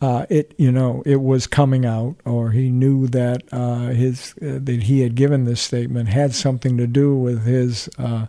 [0.01, 4.59] uh, it you know it was coming out, or he knew that uh, his uh,
[4.62, 8.26] that he had given this statement had something to do with his uh,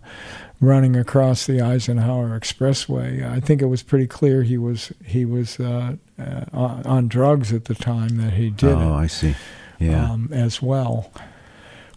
[0.62, 3.30] running across the Eisenhower Expressway.
[3.30, 7.66] I think it was pretty clear he was he was uh, uh, on, drugs at
[7.66, 9.36] the time that he did oh, it I see.
[9.80, 10.12] Yeah.
[10.12, 11.12] um, as well.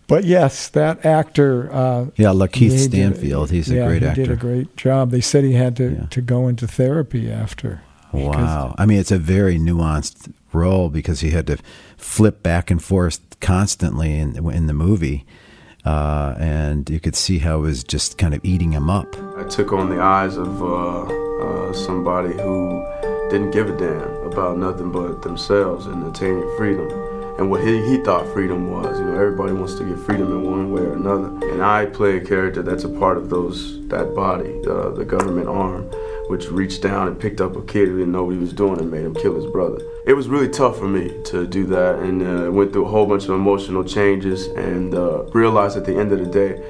[0.06, 1.72] But yes, that actor.
[1.72, 5.12] Uh, Yeah, LaKeith did- Stanfield, he's a yeah, great he did a great job.
[5.12, 6.06] They said he had to, Yeah.
[6.10, 7.80] to go into therapy after.
[8.12, 8.74] Wow.
[8.78, 11.58] I mean, it's a very nuanced role because he had to
[11.96, 15.24] flip back and forth constantly in in the movie,
[15.84, 19.16] uh, and you could see how it was just kind of eating him up.
[19.36, 22.84] I took on the eyes of uh, uh, somebody who
[23.30, 26.88] didn't give a damn about nothing but themselves and attaining freedom
[27.40, 28.98] and what he, he thought freedom was.
[28.98, 31.28] You know, everybody wants to get freedom in one way or another.
[31.50, 35.48] And I play a character that's a part of those that body, uh, the government
[35.48, 35.90] arm,
[36.30, 38.78] which reached down and picked up a kid who didn't know what he was doing
[38.78, 39.78] and made him kill his brother.
[40.06, 43.04] It was really tough for me to do that and uh, went through a whole
[43.04, 46.62] bunch of emotional changes and uh, realized at the end of the day,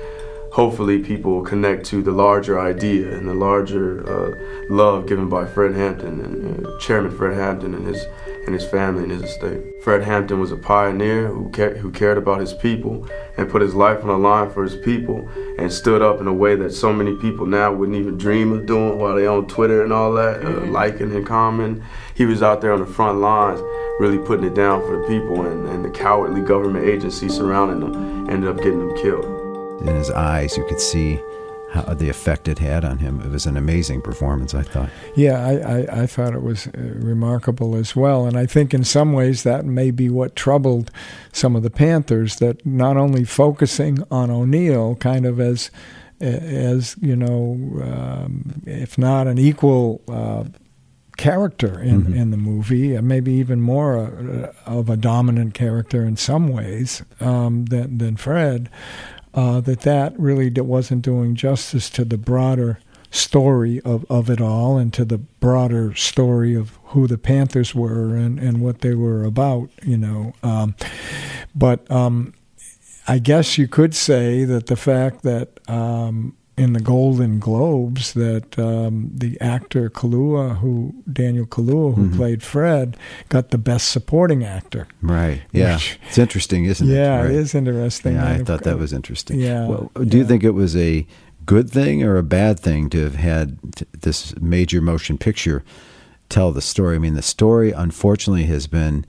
[0.51, 5.45] hopefully people will connect to the larger idea and the larger uh, love given by
[5.45, 8.03] Fred Hampton and uh, Chairman Fred Hampton and his
[8.47, 9.63] and his family and his estate.
[9.83, 13.75] Fred Hampton was a pioneer who ca- who cared about his people and put his
[13.75, 15.29] life on the line for his people
[15.59, 18.67] and stood up in a way that so many people now wouldn't even dream of
[18.67, 21.83] doing while they on Twitter and all that, uh, liking and commenting.
[22.15, 23.61] He was out there on the front lines
[24.01, 28.31] really putting it down for the people and, and the cowardly government agencies surrounding them
[28.31, 29.25] ended up getting them killed.
[29.83, 31.21] In his eyes, you could see
[31.73, 33.21] how the effect it had on him.
[33.21, 34.91] It was an amazing performance, I thought.
[35.15, 38.27] Yeah, I, I, I thought it was uh, remarkable as well.
[38.27, 40.91] And I think in some ways that may be what troubled
[41.33, 45.71] some of the Panthers, that not only focusing on O'Neal kind of as,
[46.21, 50.45] as you know, um, if not an equal uh,
[51.17, 52.17] character in, Mhm.
[52.17, 57.03] in the movie, uh, maybe even more uh, of a dominant character in some ways
[57.21, 58.71] um, than, than Fred,
[59.35, 62.79] uh, that that really wasn't doing justice to the broader
[63.11, 68.17] story of, of it all and to the broader story of who the Panthers were
[68.17, 70.33] and, and what they were about, you know.
[70.43, 70.75] Um,
[71.55, 72.35] but um,
[73.09, 78.59] I guess you could say that the fact that um, in the Golden Globes that
[78.59, 82.17] um, the actor Kaluuya, who Daniel Kaluuya, who Mhm.
[82.17, 82.97] played Fred,
[83.29, 84.87] got the best supporting actor.
[85.03, 85.41] Right.
[85.53, 85.75] Yeah.
[85.77, 86.93] Which- it's interesting, isn't it?
[86.93, 87.31] Yeah, Right.
[87.31, 88.15] it is interesting.
[88.15, 89.41] Yeah, I thought that was interesting.
[89.41, 89.67] Yeah.
[89.69, 91.07] Well, do you think it was a
[91.47, 95.63] good thing or a bad thing to have had t- this major motion picture
[96.29, 96.97] tell the story?
[96.97, 99.05] I mean, the story unfortunately has been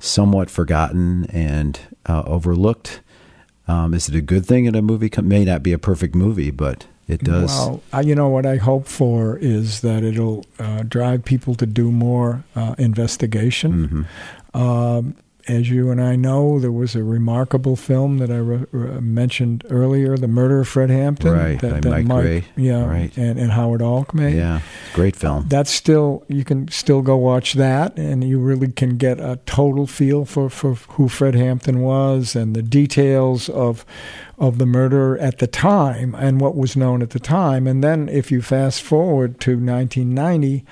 [0.00, 3.00] somewhat forgotten and uh, overlooked.
[3.68, 6.14] Um, is it a good thing that a movie com- may not be a perfect
[6.14, 7.50] movie, but it does?
[7.50, 11.66] Well, I, you know what I hope for is that it'll uh, drive people to
[11.66, 14.06] do more uh, investigation.
[14.54, 14.60] Mhm.
[14.60, 15.14] Um,
[15.48, 19.64] as you and I know, there was a remarkable film that I re- re- mentioned
[19.70, 22.44] earlier, "The Murder of Fred Hampton," Right, that, that Mike Gray.
[22.56, 23.16] yeah, Right.
[23.16, 24.34] and, and Howard Alk made.
[24.34, 24.58] Yeah,
[24.92, 25.44] great film.
[25.48, 29.86] That's still you can still go watch that, and you really can get a total
[29.86, 33.84] feel for, for who Fred Hampton was and the details of
[34.38, 37.66] of the murder at the time and what was known at the time.
[37.66, 40.64] And then if you fast forward to 1990,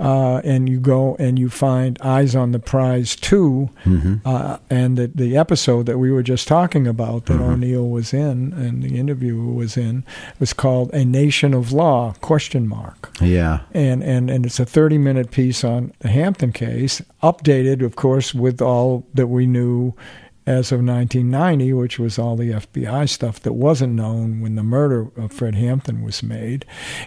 [0.00, 4.20] uh, and you go and you find Eyes on the Prize two, Mhm.
[4.24, 7.52] uh, and the, the episode that we were just talking about that Mhm.
[7.54, 10.04] O'Neal was in and the interviewer was in
[10.38, 13.60] was called "A Nation of Law?" question mark Yeah.
[13.72, 18.32] and and and it's a 30 minute piece on the Hampton case, updated, of course,
[18.34, 19.94] with all that we knew
[20.48, 25.08] as of 1990, which was all the FBI stuff that wasn't known when the murder
[25.16, 26.64] of Fred Hampton was made,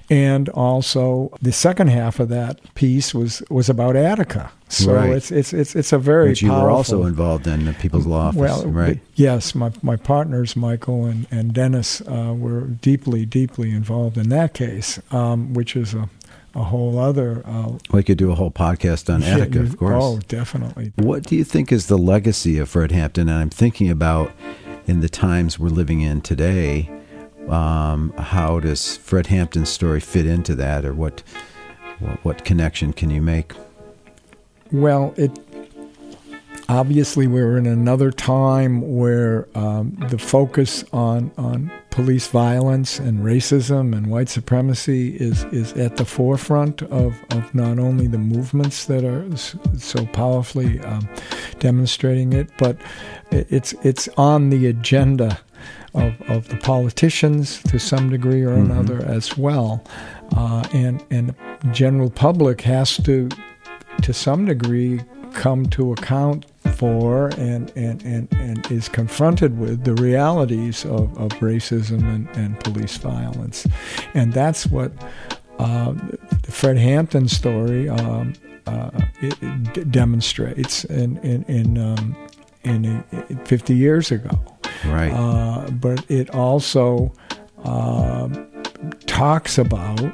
[0.09, 4.51] and also the second half of that piece was was about Attica.
[4.69, 5.09] So Right.
[5.09, 8.05] it's it's it's it's a very Which you powerful, were also involved in the People's
[8.05, 8.99] Law Office, well, right?
[9.15, 14.53] yes, my my partners Michael and and Dennis uh, were deeply deeply involved in that
[14.53, 16.09] case, um, which is a
[16.55, 17.41] a whole other.
[17.45, 19.95] Uh, We could do a whole podcast on Attica, you- of course.
[20.03, 20.91] Oh, definitely.
[20.95, 23.29] What do you think is the legacy of Fred Hampton?
[23.29, 24.31] And I'm thinking about
[24.87, 26.89] in the times we're living in today,
[27.47, 31.23] um, how does Fred Hampton's story fit into that, or what,
[31.99, 33.53] what what connection can you make?
[34.71, 35.31] Well, it.
[36.69, 43.95] obviously, we're in another time where um, the focus on on police violence and racism
[43.95, 49.03] and white supremacy is is at the forefront of, of not only the movements that
[49.03, 49.25] are
[49.77, 51.07] so powerfully um,
[51.59, 52.77] demonstrating it, but
[53.31, 55.39] it's it's on the agenda
[55.93, 58.71] of, of the politicians to some degree or Mm-hmm.
[58.71, 59.83] another as well,
[60.35, 61.35] uh, and and the
[61.71, 63.29] general public has to
[64.01, 65.01] to some degree
[65.33, 71.29] come to account for and, and, and, and is confronted with the realities of, of
[71.39, 73.67] racism and, and police violence.
[74.13, 74.91] And that's what
[75.59, 75.93] uh,
[76.43, 78.33] the Fred Hampton story um,
[78.67, 78.91] uh,
[79.21, 82.15] it, it demonstrates in, in, in, um,
[82.63, 84.41] in, in 50 years ago.
[84.85, 85.11] Right.
[85.11, 87.13] Uh, but it also
[87.63, 88.51] um
[89.05, 90.11] talks about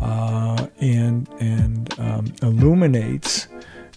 [0.00, 3.48] uh, and and um, illuminates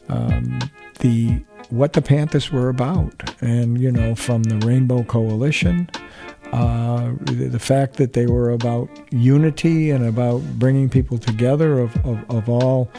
[0.10, 0.60] um,
[1.00, 1.42] the
[1.72, 5.90] what the Panthers were about, and you know, from the Rainbow Coalition,
[6.52, 12.30] uh, the, fact that they were about unity and about bringing people together of, of,
[12.30, 12.92] of all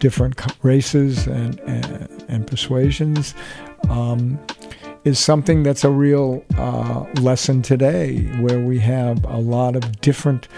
[0.00, 3.34] different races and and, and persuasions.
[3.88, 4.38] Um,
[5.04, 10.48] is something that's a real uh, lesson today, where we have a lot of different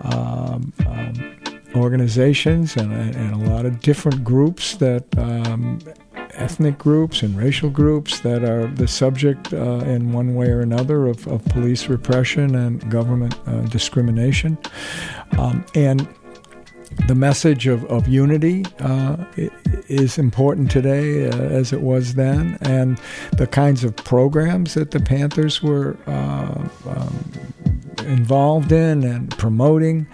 [0.00, 1.38] um, um,
[1.76, 5.78] organizations and, and a lot of different groups that um,
[6.34, 11.06] ethnic groups and racial groups that are the subject uh, in one way or another
[11.06, 14.58] of, of police repression and government uh, discrimination.
[15.38, 16.08] Um, and
[17.06, 19.16] the message of, of unity uh,
[19.88, 23.00] is important today uh, as it was then, and
[23.32, 27.24] the kinds of programs that the Panthers were uh, um,
[28.02, 30.06] involved in and promoting,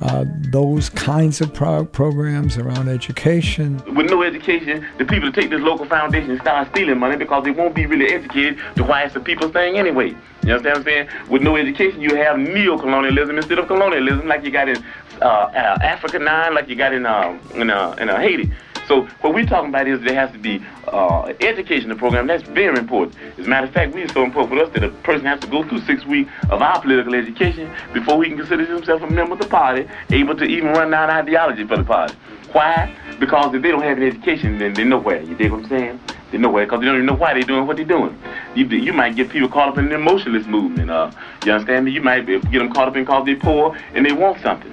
[0.00, 3.82] uh, those kinds of pro- programs around education.
[3.94, 7.44] With no education, the people that take this local foundation and start stealing money because
[7.44, 10.14] they won't be really educated to why it's a people thing anyway.
[10.44, 11.08] You understand what I'm saying?
[11.28, 14.76] With no education, you have neo-colonialism instead of colonialism, like you got in
[15.20, 18.52] uh, uh, Africa Nine, like you got in uh, in, uh, in uh, Haiti.
[18.86, 22.26] So what we're talking about is there has to be uh, educational program.
[22.26, 23.16] That's very important.
[23.38, 25.46] As a matter of fact, we so important for us that a person has to
[25.48, 29.32] go through six weeks of our political education before he can consider himself a member
[29.32, 32.14] of the party, able to even run down ideology for the party.
[32.52, 32.94] Why?
[33.18, 35.20] Because if they don't have an education, then they're nowhere.
[35.20, 36.00] You dig what I'm saying?
[36.30, 38.16] They're nowhere because they don't even know why they're doing what they're doing.
[38.54, 40.90] You, you might get people caught up in the emotionless movement.
[40.90, 41.10] Uh,
[41.44, 41.90] you understand me?
[41.90, 44.72] You might get them caught up in because they're poor and they want something.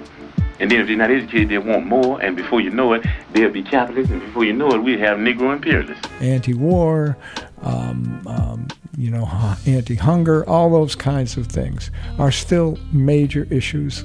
[0.60, 2.20] And then if they're not educated, they want more.
[2.20, 4.12] And before you know it, they'll be capitalists.
[4.12, 6.06] And before you know it, we have Negro imperialists.
[6.20, 7.16] anti-war,
[7.62, 9.26] um, um, you know,
[9.66, 14.04] anti-hunger, all those kinds of things are still major issues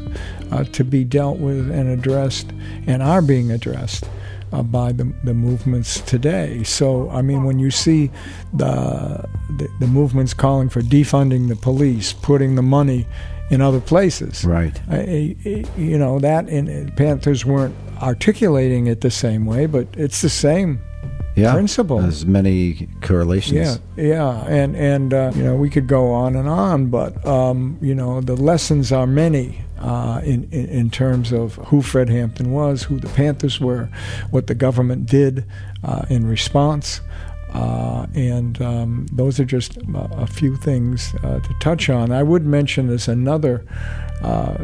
[0.52, 2.52] uh, to be dealt with and addressed,
[2.88, 4.10] and are being addressed
[4.52, 6.64] uh, by the, the movements today.
[6.64, 8.10] So, I mean, when you see
[8.54, 9.28] the,
[9.58, 13.06] the the movements calling for defunding the police, putting the money
[13.50, 14.80] in other places, Right.
[14.90, 20.22] I- I- you know that and Panthers weren't articulating it the same way, but it's
[20.22, 20.80] the same
[21.36, 21.54] Yeah.
[21.54, 22.00] principle.
[22.02, 23.80] As many correlations.
[23.96, 27.78] Yeah, yeah, and and uh, you know we could go on and on, but um,
[27.82, 32.52] you know the lessons are many uh, in, in in terms of who Fred Hampton
[32.52, 33.90] was, who the Panthers were,
[34.32, 35.46] what the government did
[35.84, 37.02] uh, in response.
[37.54, 42.12] Uh, and um, those are just a, a few things uh, to touch on.
[42.12, 43.66] I would mention there's another,
[44.22, 44.64] uh,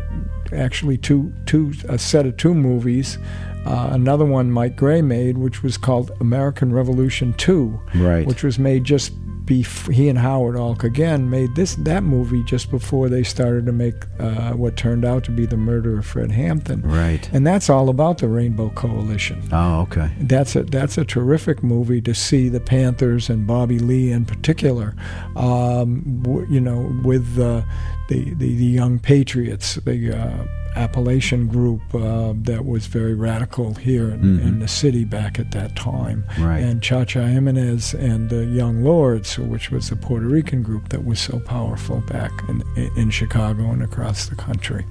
[0.53, 3.17] actually two two a set of two movies.
[3.65, 8.27] Uh, another one Mike Gray made, which was called American Revolution Two, Right.
[8.27, 9.11] which was made just
[9.45, 13.71] bef- he and Howard Alk again made this that movie just before they started to
[13.71, 16.81] make uh, what turned out to be the murder of Fred Hampton.
[16.81, 17.29] Right.
[17.31, 19.41] And that's all about the Rainbow Coalition.
[19.51, 20.09] Oh, okay.
[20.19, 24.95] That's a that's a terrific movie to see the Panthers and Bobby Lee in particular.
[25.35, 27.61] Um, w- you know, with uh,
[28.09, 30.45] the, the the Young Patriots, the uh,
[30.75, 34.41] Appalachian group uh, that was very radical here in, Mhm.
[34.47, 36.59] in the city back at that time, Right.
[36.63, 41.05] and Cha Cha Jimenez and the Young Lords, which was the Puerto Rican group that
[41.05, 42.63] was so powerful back in
[42.97, 44.85] in Chicago and across the country.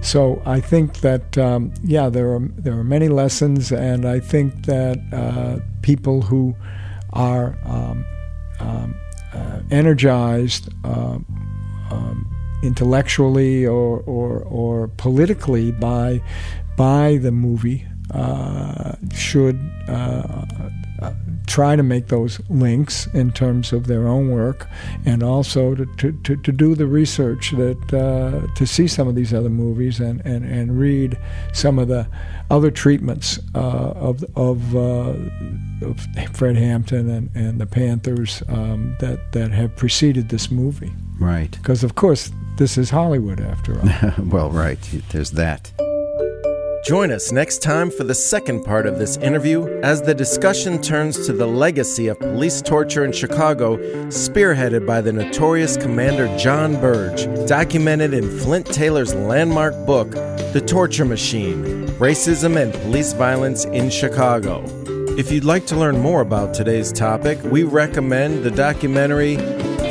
[0.00, 4.66] So I think that um, yeah, there are there are many lessons, and I think
[4.66, 6.54] that uh, people who
[7.12, 8.04] are um,
[8.60, 8.94] um,
[9.32, 11.24] uh, energized um,
[11.90, 12.26] um,
[12.62, 16.22] intellectually or, or or politically by
[16.76, 19.58] by the movie uh, should
[19.88, 20.44] uh,
[21.00, 21.12] uh,
[21.46, 24.68] try to make those links in terms of their own work
[25.04, 29.14] and also to, to, to, to do the research that uh, to see some of
[29.14, 31.18] these other movies and, and, and read
[31.52, 32.06] some of the
[32.50, 35.14] other treatments uh, of, of, uh,
[35.82, 40.92] of Fred Hampton and, and the Panthers um, that, that have preceded this movie.
[41.18, 41.50] Right.
[41.50, 44.14] Because, of course, this is Hollywood after all.
[44.26, 44.78] well, right.
[45.10, 45.72] There's that.
[46.84, 51.26] Join us next time for the second part of this interview as the discussion turns
[51.26, 53.76] to the legacy of police torture in Chicago,
[54.08, 61.04] spearheaded by the notorious Commander John Burge, documented in Flint Taylor's landmark book, The Torture
[61.04, 64.64] Machine Racism and Police Violence in Chicago.
[65.16, 69.36] If you'd like to learn more about today's topic, we recommend the documentary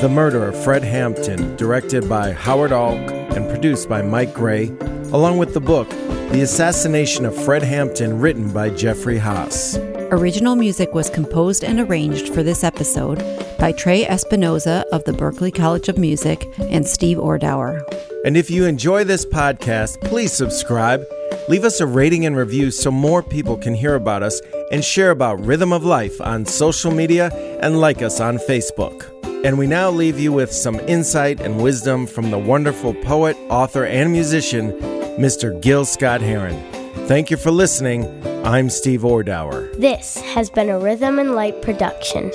[0.02, 4.70] The Murder of Fred Hampton, directed by Howard Alk and produced by Mike Gray,
[5.14, 5.88] along with the book
[6.32, 9.78] the Assassination of Fred Hampton, written by Jeffrey Haas.
[10.10, 13.20] Original music was composed and arranged for this episode
[13.60, 17.84] by Trey Espinoza of the Berklee College of Music and Steve Ordower.
[18.26, 21.04] And if you enjoy this podcast, please subscribe,
[21.48, 24.42] leave us a rating and review so more people can hear about us,
[24.72, 27.30] and share about Rhythm of Life on social media
[27.62, 29.11] and like us on Facebook.
[29.44, 33.86] And we now leave you with some insight and wisdom from the wonderful poet, author,
[33.86, 34.72] and musician,
[35.18, 35.60] Mr.
[35.60, 36.62] Gil Scott Heron.
[37.08, 38.06] Thank you for listening.
[38.46, 39.76] I'm Steve Ordower.
[39.80, 42.30] This has been a Rhythm and Light production.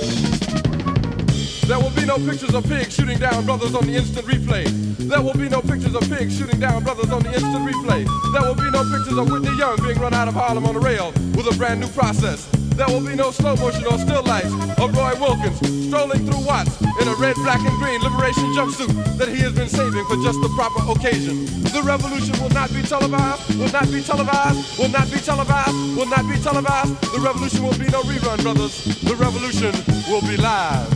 [1.69, 4.67] There will be no pictures of pigs shooting down brothers on the instant replay.
[4.99, 8.05] There will be no pictures of pigs shooting down brothers on the instant replay.
[8.33, 10.81] There will be no pictures of Whitney Young being run out of Harlem on the
[10.81, 12.51] rail with a brand new process.
[12.77, 15.57] There will be no slow motion or still lights of Roy Wilkins
[15.89, 19.69] strolling through Watts in a red, black, and green liberation jumpsuit that he has been
[19.69, 21.47] saving for just the proper occasion.
[21.73, 26.07] The revolution will not be televised, will not be televised, will not be televised, will
[26.07, 27.01] not be televised.
[27.15, 28.85] The revolution will be no rerun, brothers.
[29.01, 29.73] The revolution
[30.11, 30.93] will be live.